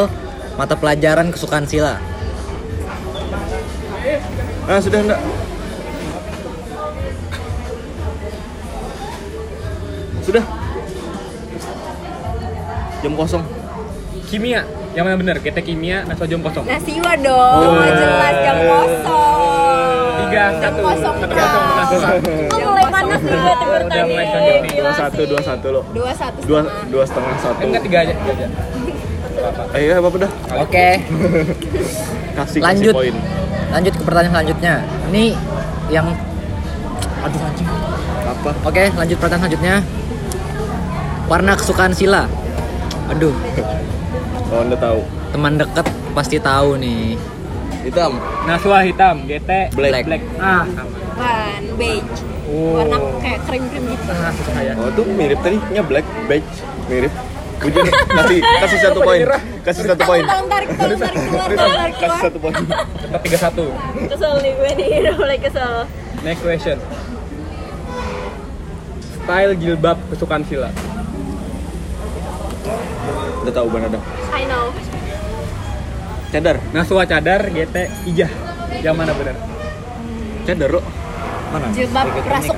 mata 0.58 0.74
pelajaran 0.76 1.30
kesukaan 1.30 1.64
Sila. 1.64 1.96
Ah, 4.64 4.80
sudah 4.80 5.00
enggak? 5.00 5.20
Jam 13.04 13.12
kosong. 13.14 13.44
Kimia. 14.24 14.64
Yang 14.94 15.04
mana 15.04 15.16
bener? 15.18 15.36
GT 15.36 15.58
kimia, 15.60 16.06
Naswa 16.06 16.24
jam 16.24 16.40
kosong. 16.40 16.64
Nasiwa 16.64 17.12
dong, 17.18 17.60
Oh. 17.66 17.82
jelas 17.84 18.34
jam 18.40 18.58
kosong. 18.62 20.08
Tiga, 20.16 20.44
jam 20.54 20.62
satu. 20.64 20.80
kosong 20.80 21.14
Satu 21.14 21.26
dong. 21.28 21.66
kosong, 21.76 22.18
Jam 22.24 22.64
mulai 22.64 22.80
kosong 22.80 22.92
panas 22.94 23.20
nih 23.20 23.34
gue 23.34 23.80
tadi. 23.84 24.14
Dua 24.72 24.92
satu, 24.94 25.20
dua 25.26 25.40
satu 25.42 25.66
lo. 25.68 25.80
Dua 25.92 26.12
satu 26.14 26.38
Dua, 26.46 26.60
dua 26.88 27.04
setengah 27.04 27.34
satu. 27.36 27.60
Enggak 27.60 27.82
tiga 27.82 27.98
aja, 28.00 28.14
tiga 28.14 28.32
aja. 28.32 28.46
Ayo, 29.74 29.92
apa 29.98 30.08
udah? 30.14 30.30
Oke, 30.56 30.88
Kasih, 32.38 32.60
lanjut. 32.62 32.88
kasih 32.88 32.96
poin. 32.96 33.14
Lanjut 33.68 33.92
ke 33.92 34.02
pertanyaan 34.02 34.32
selanjutnya. 34.32 34.74
Ini 35.10 35.24
yang 35.90 36.06
Aduh 37.20 37.40
anjing. 37.42 37.68
Apa? 38.24 38.50
Oke, 38.62 38.84
lanjut 38.90 39.16
pertanyaan 39.18 39.42
selanjutnya. 39.44 39.74
Warna 41.26 41.52
kesukaan 41.54 41.92
Sila. 41.92 42.24
Aduh, 43.06 43.34
Oh, 44.46 44.60
anda 44.60 44.76
tahu. 44.76 45.00
teman 45.30 45.52
dekat 45.56 45.86
pasti 46.12 46.36
tahu 46.38 46.78
nih. 46.78 47.18
Hitam. 47.82 48.16
Naswa 48.46 48.80
hitam, 48.80 49.26
GT 49.26 49.74
Black. 49.74 50.04
black. 50.04 50.22
Ah, 50.38 50.64
sama. 50.64 50.88
Bukan, 51.14 51.62
beige. 51.76 52.16
Oh. 52.46 52.76
Warna 52.76 52.96
kayak 53.20 53.40
krim-krim 53.44 53.84
gitu. 53.86 54.10
Ah, 54.10 54.32
ya. 54.58 54.72
Oh, 54.74 54.88
itu 54.88 55.02
mirip 55.06 55.38
tadi. 55.40 55.56
Nya 55.68 55.82
black, 55.82 56.06
beige, 56.24 56.48
mirip. 56.86 57.12
Bujur, 57.54 57.86
kasih 57.86 58.38
kasih 58.62 58.78
satu 58.82 58.98
poin. 59.00 59.20
Kasih 59.62 59.82
satu 59.86 60.02
poin. 60.02 60.20
Tarik, 60.26 60.68
tolong 60.74 61.00
tarik 61.00 61.18
keluar, 61.22 61.48
tolong 61.48 61.76
tarik 61.78 61.94
Kasih 61.96 62.20
satu 62.20 62.38
poin. 62.38 62.54
Tetap 62.54 63.20
tiga 63.22 63.38
satu. 63.40 63.64
Kesel 64.04 64.32
nih 64.42 64.52
gue 64.52 64.70
nih, 64.74 64.88
udah 65.00 65.14
mulai 65.16 65.38
kesel. 65.38 65.72
Next 66.20 66.42
question. 66.42 66.76
Style 69.16 69.52
jilbab 69.56 69.96
kesukaan 70.08 70.44
Sila. 70.44 70.68
Udah 73.44 73.52
tahu 73.60 73.68
benar 73.68 73.92
dah. 73.92 74.02
I 74.32 74.48
know. 74.48 74.72
Cadar. 76.32 76.56
Naswa 76.72 77.04
cadar, 77.04 77.40
GT 77.52 77.76
ijah. 78.08 78.30
Yang 78.80 78.94
mana 78.96 79.12
bener? 79.12 79.36
Cadar, 80.48 80.68
lo. 80.72 80.80
Mana? 81.52 81.68
Jilbab 81.76 82.08
rasuk. 82.24 82.56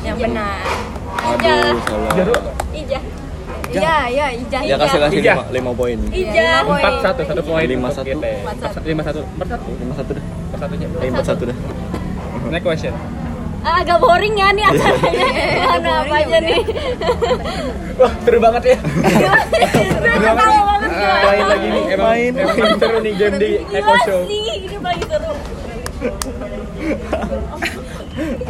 Yang 0.00 0.16
benar. 0.16 0.64
Aduh, 1.22 1.76
salah. 1.84 2.10
Ijah. 2.16 2.32
Ijah. 2.72 3.02
Iya, 3.72 3.96
iya, 4.08 4.26
ijah. 4.32 4.60
Ya 4.64 4.76
kasih 4.80 4.98
kasih 5.00 5.18
Ijah. 5.20 5.36
lima, 5.52 5.52
lima 5.52 5.70
poin. 5.76 5.98
Ijah. 6.08 6.64
Empat 6.64 6.94
satu, 7.04 7.20
satu 7.28 7.42
poin. 7.44 7.68
Lima 7.68 7.88
satu. 7.92 8.08
Lima 8.80 9.02
satu, 9.04 9.20
empat 9.28 9.46
satu. 9.52 9.68
Lima 9.76 9.92
satu 9.92 10.10
dah. 10.16 10.24
Empat 10.24 10.58
satunya. 10.64 10.86
Empat 10.88 11.24
satu 11.28 11.42
dah. 11.52 11.56
Next 12.48 12.64
question. 12.64 13.21
Ah, 13.62 13.78
agak 13.78 13.98
boring 14.02 14.34
ya 14.34 14.50
nih 14.50 14.64
acaranya. 14.66 15.26
Mana 15.70 15.90
apa 16.02 16.14
aja 16.18 16.38
nih. 16.42 16.62
Wah, 18.02 18.12
seru 18.26 18.38
banget 18.42 18.62
ya. 18.74 18.78
Ketawa 20.02 20.60
banget 20.66 20.90
gue. 20.90 21.14
Main 21.22 21.44
lagi 21.46 21.68
nih, 21.70 21.84
emang, 21.94 22.10
Main. 22.10 22.32
emang 22.34 22.76
seru 22.82 22.98
nih 22.98 23.12
game 23.14 23.36
di 23.38 23.50
Echo 23.70 23.94
Show. 24.02 24.20
sih, 24.26 24.42
ini 24.66 24.76
paling 24.82 25.04
seru. 25.06 25.32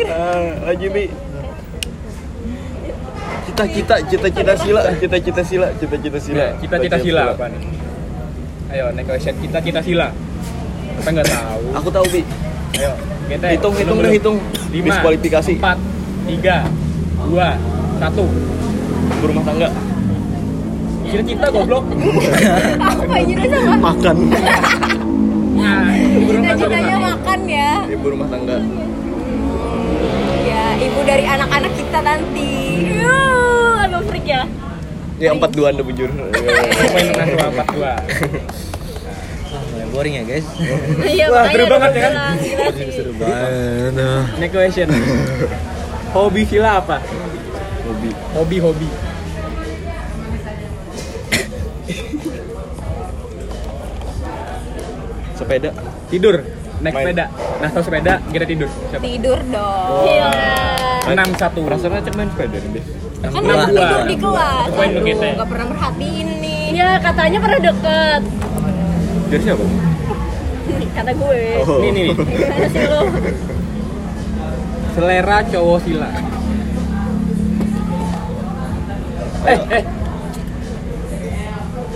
Ah, 0.09 0.49
lagi 0.65 0.87
bi. 0.89 1.05
Cita-cita, 3.43 3.95
cita-cita 4.09 4.55
sila, 4.57 4.81
cita-cita 4.97 5.43
sila, 5.45 5.67
cita-cita 5.77 6.19
sila. 6.19 6.41
Ya, 6.41 6.49
cita-cita 6.57 6.97
sila 6.97 7.21
apa 7.37 7.45
nih? 7.53 7.61
Ayo, 8.73 8.85
next 8.97 9.09
question. 9.13 9.35
Cita-cita 9.45 9.81
sila. 9.85 10.09
Kita 10.97 11.09
nggak 11.13 11.29
tahu. 11.29 11.65
Aku 11.77 11.89
tahu 11.93 12.07
bi. 12.09 12.23
Ayo, 12.81 12.93
kita 13.33 13.47
Hitung, 13.49 13.75
hitung 13.81 13.99
dah, 13.99 14.13
hitung. 14.13 14.37
Lima, 14.69 14.85
Diskualifikasi. 14.93 15.53
empat, 15.57 15.79
tiga, 16.29 16.57
dua, 17.25 17.49
satu. 17.97 18.25
Berumah 19.25 19.45
tangga. 19.45 19.69
Cita-cita 21.03 21.47
goblok. 21.49 21.85
Apa 22.81 23.15
ini 23.21 23.35
sama? 23.49 23.75
Makan. 23.93 24.17
Nah, 25.53 25.85
Cita-citanya 26.29 26.97
makan 26.99 27.41
ya. 27.45 27.71
Ibu 27.85 28.07
rumah 28.09 28.29
tangga. 28.33 28.57
Ya, 30.43 30.65
ibu 30.81 31.01
dari 31.05 31.25
anak-anak 31.25 31.73
kita 31.77 31.99
nanti. 32.01 32.51
Yuh, 32.97 33.77
agak 33.79 34.03
freak 34.09 34.27
ya. 34.27 34.43
Ya 35.21 35.31
empat 35.31 35.55
dua 35.55 35.71
anda 35.71 35.87
bujur. 35.87 36.11
Main 36.11 37.07
dengan 37.15 37.29
dua 37.31 37.45
empat 37.55 37.67
dua. 37.71 37.93
Boring 39.93 40.15
ya 40.17 40.25
guys. 40.25 40.47
Iya, 41.15 41.27
Wah, 41.29 41.45
seru 41.53 41.65
banget 41.69 41.91
ya 41.93 42.01
kan? 42.09 42.13
Seru 42.97 43.13
banget. 43.21 43.93
Next 44.41 44.55
question. 44.57 44.89
Hobi 46.17 46.43
sila 46.49 46.81
apa? 46.81 46.97
Hobi. 47.85 48.11
Hobi 48.33 48.57
hobi. 48.59 48.89
Sepeda. 55.37 55.71
Tidur. 56.09 56.37
Naik 56.83 56.95
Main. 56.99 57.05
sepeda. 57.07 57.25
Nah, 57.63 57.69
tahu 57.71 57.83
sepeda, 57.87 58.15
kita 58.33 58.45
tidur. 58.49 58.69
Siapa? 58.91 59.03
Tidur 59.07 59.39
dong. 59.55 60.03
Iya. 60.09 60.31
Enam 61.07 61.29
satu. 61.39 61.61
Perasaan 61.63 62.01
aja 62.01 62.11
main 62.17 62.29
sepeda 62.33 62.59
nih. 62.59 62.85
Kan 63.23 63.39
dua. 63.39 63.65
tidur 63.71 64.01
di 64.09 64.17
kelas. 64.19 64.69
Aduh, 64.73 65.03
kita. 65.07 65.27
nggak 65.39 65.49
pernah 65.53 65.67
merhatiin 65.71 66.29
nih. 66.43 66.63
Iya, 66.75 66.91
katanya 66.99 67.39
pernah 67.39 67.61
deket. 67.61 68.23
Dari 69.33 69.49
siapa? 69.49 69.65
Kata 70.93 71.13
gue. 71.17 71.41
Oh. 71.65 71.81
Nih 71.81 71.91
nih. 71.97 72.05
nih. 72.13 72.29
Gimana 72.37 72.67
sih? 72.69 72.85
Selera 74.93 75.39
cowok 75.49 75.79
sila. 75.89 76.11
Eh, 79.49 79.59
eh. 79.73 79.85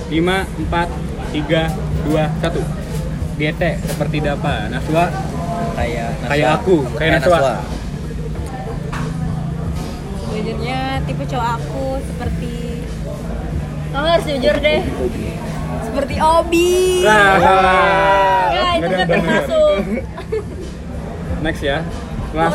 5, 0.08 0.16
4, 0.16 0.88
3, 1.44 2.08
2, 2.08 2.24
1 2.40 3.36
GT 3.36 3.62
seperti 3.84 4.16
Dapa 4.24 4.72
Naswa 4.72 5.12
Kayak 5.76 6.10
Kayak 6.24 6.48
aku, 6.56 6.88
kayak 6.96 7.20
Naswa. 7.20 7.60
Sejujurnya 10.32 11.04
tipe 11.04 11.24
cowok 11.28 11.48
aku 11.60 11.84
seperti 12.00 12.54
Kamu 13.92 14.06
harus 14.08 14.24
jujur 14.24 14.56
deh. 14.56 14.80
Seperti 15.96 16.20
Obi. 16.20 17.08
Nah. 17.08 18.52
Ya 18.52 18.68
itu 18.76 18.92
kan 18.92 19.06
termasuk. 19.08 19.76
Next 21.40 21.62
ya. 21.64 21.80
Mas. 22.36 22.52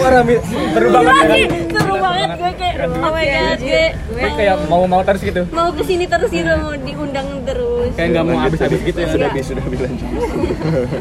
Wah, 0.00 0.08
Rami, 0.08 0.34
seru 0.48 0.88
banget 0.88 1.12
ya. 1.12 1.48
Seru 1.76 1.94
banget 2.00 2.28
gue 2.40 2.52
kayak 2.56 2.76
oh 2.88 3.10
my 3.12 3.24
god 3.28 3.58
gue 3.60 3.84
Gue 4.16 4.30
kayak 4.32 4.56
mau 4.72 4.88
mau 4.88 5.04
terus 5.04 5.20
gitu. 5.20 5.44
mau 5.52 5.68
ke 5.76 5.84
sini 5.84 6.08
terus 6.08 6.32
gitu 6.32 6.48
mau 6.48 6.72
diundang 6.72 7.28
terus. 7.44 7.92
Kayak 8.00 8.08
nggak 8.16 8.24
mau 8.24 8.38
habis-habis 8.40 8.80
gitu 8.80 8.98
ya. 9.04 9.08
Sudah 9.12 9.28
bi 9.28 9.40
sudah 9.44 9.64
bilang. 9.68 9.92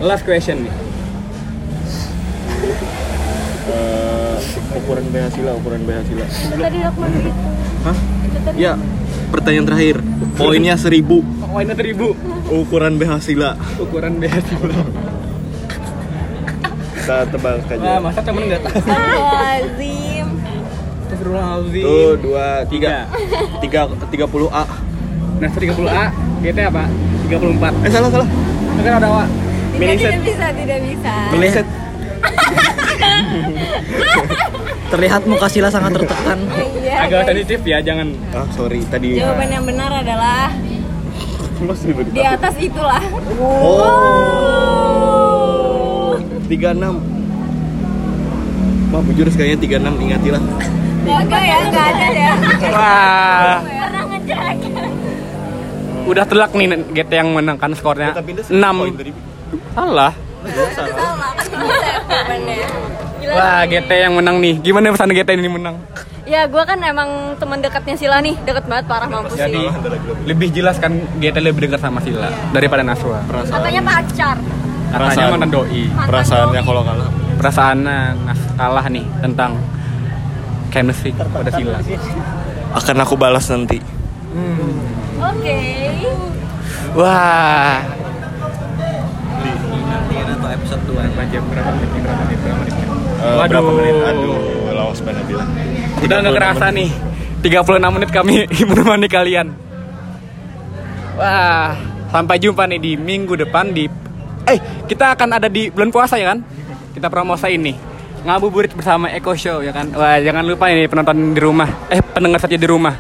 Last 0.04 0.28
question 0.28 0.68
nih. 0.68 0.74
Eh, 3.68 4.36
ukuran 4.84 5.06
BH 5.16 5.26
sila, 5.32 5.52
ukuran 5.56 5.82
BH 5.88 6.00
sila. 6.12 6.26
Tadi 6.60 6.78
Lukman 6.84 7.10
gitu. 7.24 7.32
Hah? 7.88 7.96
Ya, 8.56 8.74
pertanyaan 9.30 9.66
terakhir. 9.68 9.98
Poinnya 10.38 10.76
seribu. 10.78 11.24
Poinnya 11.42 11.76
seribu. 11.76 12.14
Ukuran 12.48 13.00
BH 13.00 13.12
sila. 13.24 13.58
Ukuran 13.78 14.20
BH 14.22 14.36
sila. 14.46 14.78
Kita 16.98 17.24
tebak 17.32 17.56
Wah, 17.56 17.64
saja. 17.72 17.92
masa 18.04 18.20
temen 18.20 18.52
nggak 18.52 18.62
tahu? 18.68 18.76
Astagfirullahaladzim. 18.78 20.28
Astagfirullahaladzim. 21.08 21.84
Tuh, 21.88 22.14
dua, 22.20 22.48
tiga. 22.68 23.08
Tiga, 23.64 23.82
tiga 24.12 24.26
puluh 24.28 24.52
A. 24.52 24.68
Nah, 25.38 25.54
30A, 25.54 26.10
GT 26.42 26.60
apa? 26.66 26.90
34. 27.30 27.70
Eh, 27.86 27.92
salah, 27.94 28.10
salah. 28.10 28.26
Kan 28.82 28.98
ada 28.98 29.06
Wak. 29.06 29.30
Tidak, 29.78 29.96
tidak 30.02 30.18
bisa, 30.26 30.50
tidak 30.50 30.80
bisa. 30.82 31.14
Meleset. 31.30 31.68
Terlihat 34.88 35.28
muka 35.28 35.48
Sila 35.52 35.68
sangat 35.68 36.00
tertekan. 36.00 36.40
Iya, 36.80 37.04
Agak 37.08 37.28
sensitif 37.28 37.60
ya, 37.68 37.84
jangan. 37.84 38.08
Ah, 38.32 38.48
sorry, 38.56 38.80
tadi. 38.88 39.20
Jawaban 39.20 39.52
yang 39.52 39.66
benar 39.68 39.92
adalah 39.92 40.52
di 42.14 42.24
atas 42.24 42.54
itulah. 42.62 43.04
Oh. 43.42 44.56
36. 46.48 47.02
Wah, 48.88 49.02
bujur 49.04 49.28
sekalinya 49.28 49.60
36 49.60 50.00
ingatilah. 50.00 50.40
Enggak 51.08 51.44
ya, 51.44 51.58
enggak 51.68 51.86
ada 51.92 52.08
ya. 52.08 52.32
Wah, 52.72 53.60
udah 56.08 56.24
telak 56.24 56.56
nih 56.56 56.68
GT 56.96 57.12
yang 57.20 57.36
menang 57.36 57.60
kan 57.60 57.76
skornya 57.76 58.16
Tapi 58.16 58.32
dia 58.32 58.48
6. 58.48 58.56
poin 58.80 58.96
dari 58.96 59.12
Salah. 59.76 60.14
Salah 60.72 61.36
jawabannya. 63.28 63.60
Wah, 63.60 63.62
GT 63.68 63.92
yang 63.92 64.14
menang 64.16 64.38
nih. 64.40 64.56
Gimana 64.64 64.96
pesan 64.96 65.12
GT 65.12 65.30
ini 65.36 65.52
menang? 65.52 65.76
Ya 66.28 66.44
gue 66.44 66.60
kan 66.60 66.76
emang 66.80 67.40
teman 67.40 67.64
dekatnya 67.64 67.96
Sila 67.96 68.20
nih, 68.20 68.36
deket 68.44 68.68
banget 68.68 68.84
parah 68.84 69.08
mampus 69.08 69.40
Jadi 69.40 69.64
sih. 69.64 69.68
lebih 70.28 70.52
jelas 70.52 70.76
kan 70.76 70.92
GT 71.24 71.40
lebih 71.40 71.72
dekat 71.72 71.80
sama 71.80 72.04
Sila 72.04 72.28
daripada 72.52 72.84
Naswa. 72.84 73.24
Katanya 73.48 73.80
pacar. 73.80 74.36
Katanya 74.88 75.08
Perasaan. 75.08 75.32
mantan 75.32 75.50
doi. 75.52 75.84
perasaannya 75.88 76.62
kalau 76.64 76.82
kalah. 76.84 77.10
Perasaannya 77.40 77.98
Nas 78.28 78.42
kalah 78.56 78.86
nih 78.92 79.06
tentang 79.24 79.52
chemistry 80.68 81.16
pada 81.16 81.52
Sila. 81.52 81.80
Akan 82.76 82.98
aku 83.00 83.16
balas 83.16 83.48
nanti. 83.48 83.80
Oke. 85.18 85.60
Wah, 86.92 87.84
atau 90.48 90.56
episode 90.56 90.84
2 90.88 90.96
berapa 90.96 91.24
jam 91.28 91.44
berapa 91.52 91.70
menit 91.76 91.90
berapa 92.00 92.22
menit 92.24 92.40
berapa 92.40 92.60
menit? 92.64 92.87
Eh, 93.18 93.36
Waduh. 93.38 93.50
berapa 93.50 93.72
menit? 93.74 93.96
Aduh, 94.06 94.38
lawas 94.74 95.00
mana 95.02 95.22
bilang. 95.26 95.50
Udah 95.98 96.18
nggak 96.22 96.34
36 96.34 96.38
kerasa 96.38 96.66
nih. 96.70 96.90
36 97.42 97.96
menit 97.96 98.10
kami 98.14 98.36
menemani 98.70 99.08
kalian. 99.10 99.48
Wah 101.18 101.74
Sampai 102.08 102.38
jumpa 102.40 102.70
nih 102.70 102.80
di 102.80 102.92
minggu 102.96 103.36
depan 103.36 103.74
di 103.74 103.90
Eh 104.48 104.60
kita 104.88 105.18
akan 105.18 105.42
ada 105.42 105.52
di 105.52 105.68
bulan 105.74 105.92
puasa 105.92 106.16
ya 106.16 106.32
kan? 106.32 106.40
Kita 106.96 107.12
promosi 107.12 107.52
ini 107.52 107.74
Ngabuburit 108.24 108.74
bersama 108.74 109.12
Eko 109.12 109.36
Show 109.36 109.60
ya 109.66 109.76
kan? 109.76 109.92
Wah 109.92 110.18
jangan 110.22 110.46
lupa 110.46 110.72
ini 110.72 110.88
penonton 110.88 111.36
di 111.36 111.42
rumah. 111.42 111.70
Eh 111.90 112.00
pendengar 112.02 112.40
saja 112.42 112.56
di 112.56 112.68
rumah. 112.68 112.96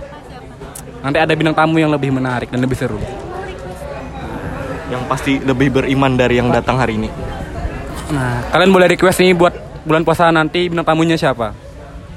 Nanti 1.01 1.17
ada 1.21 1.33
bintang 1.37 1.55
tamu 1.55 1.79
yang 1.79 1.93
lebih 1.93 2.11
menarik 2.11 2.51
dan 2.51 2.59
lebih 2.59 2.77
seru. 2.77 2.99
Yang 4.87 5.01
pasti 5.07 5.33
lebih 5.39 5.71
beriman 5.81 6.15
dari 6.15 6.39
yang 6.39 6.51
datang 6.51 6.79
hari 6.79 6.99
ini. 6.99 7.09
Nah 8.11 8.43
kalian 8.51 8.71
boleh 8.71 8.87
request 8.91 9.19
nih 9.23 9.35
buat 9.35 9.66
bulan 9.87 10.03
puasa 10.03 10.27
nanti 10.29 10.67
bintang 10.67 10.83
tamunya 10.83 11.15
siapa. 11.15 11.55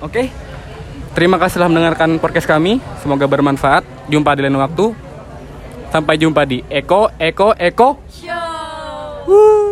Oke? 0.03 0.27
Terima 1.15 1.39
kasih 1.39 1.63
telah 1.63 1.71
mendengarkan 1.71 2.19
podcast 2.19 2.51
kami. 2.51 2.83
Semoga 2.99 3.31
bermanfaat. 3.31 3.87
Jumpa 4.11 4.35
di 4.35 4.43
lain 4.43 4.59
waktu. 4.59 4.91
Sampai 5.95 6.19
jumpa 6.19 6.43
di 6.47 6.63
Eko, 6.67 7.11
Eko, 7.19 7.55
Eko. 7.55 7.99
Show. 8.11 9.27
Woo. 9.31 9.70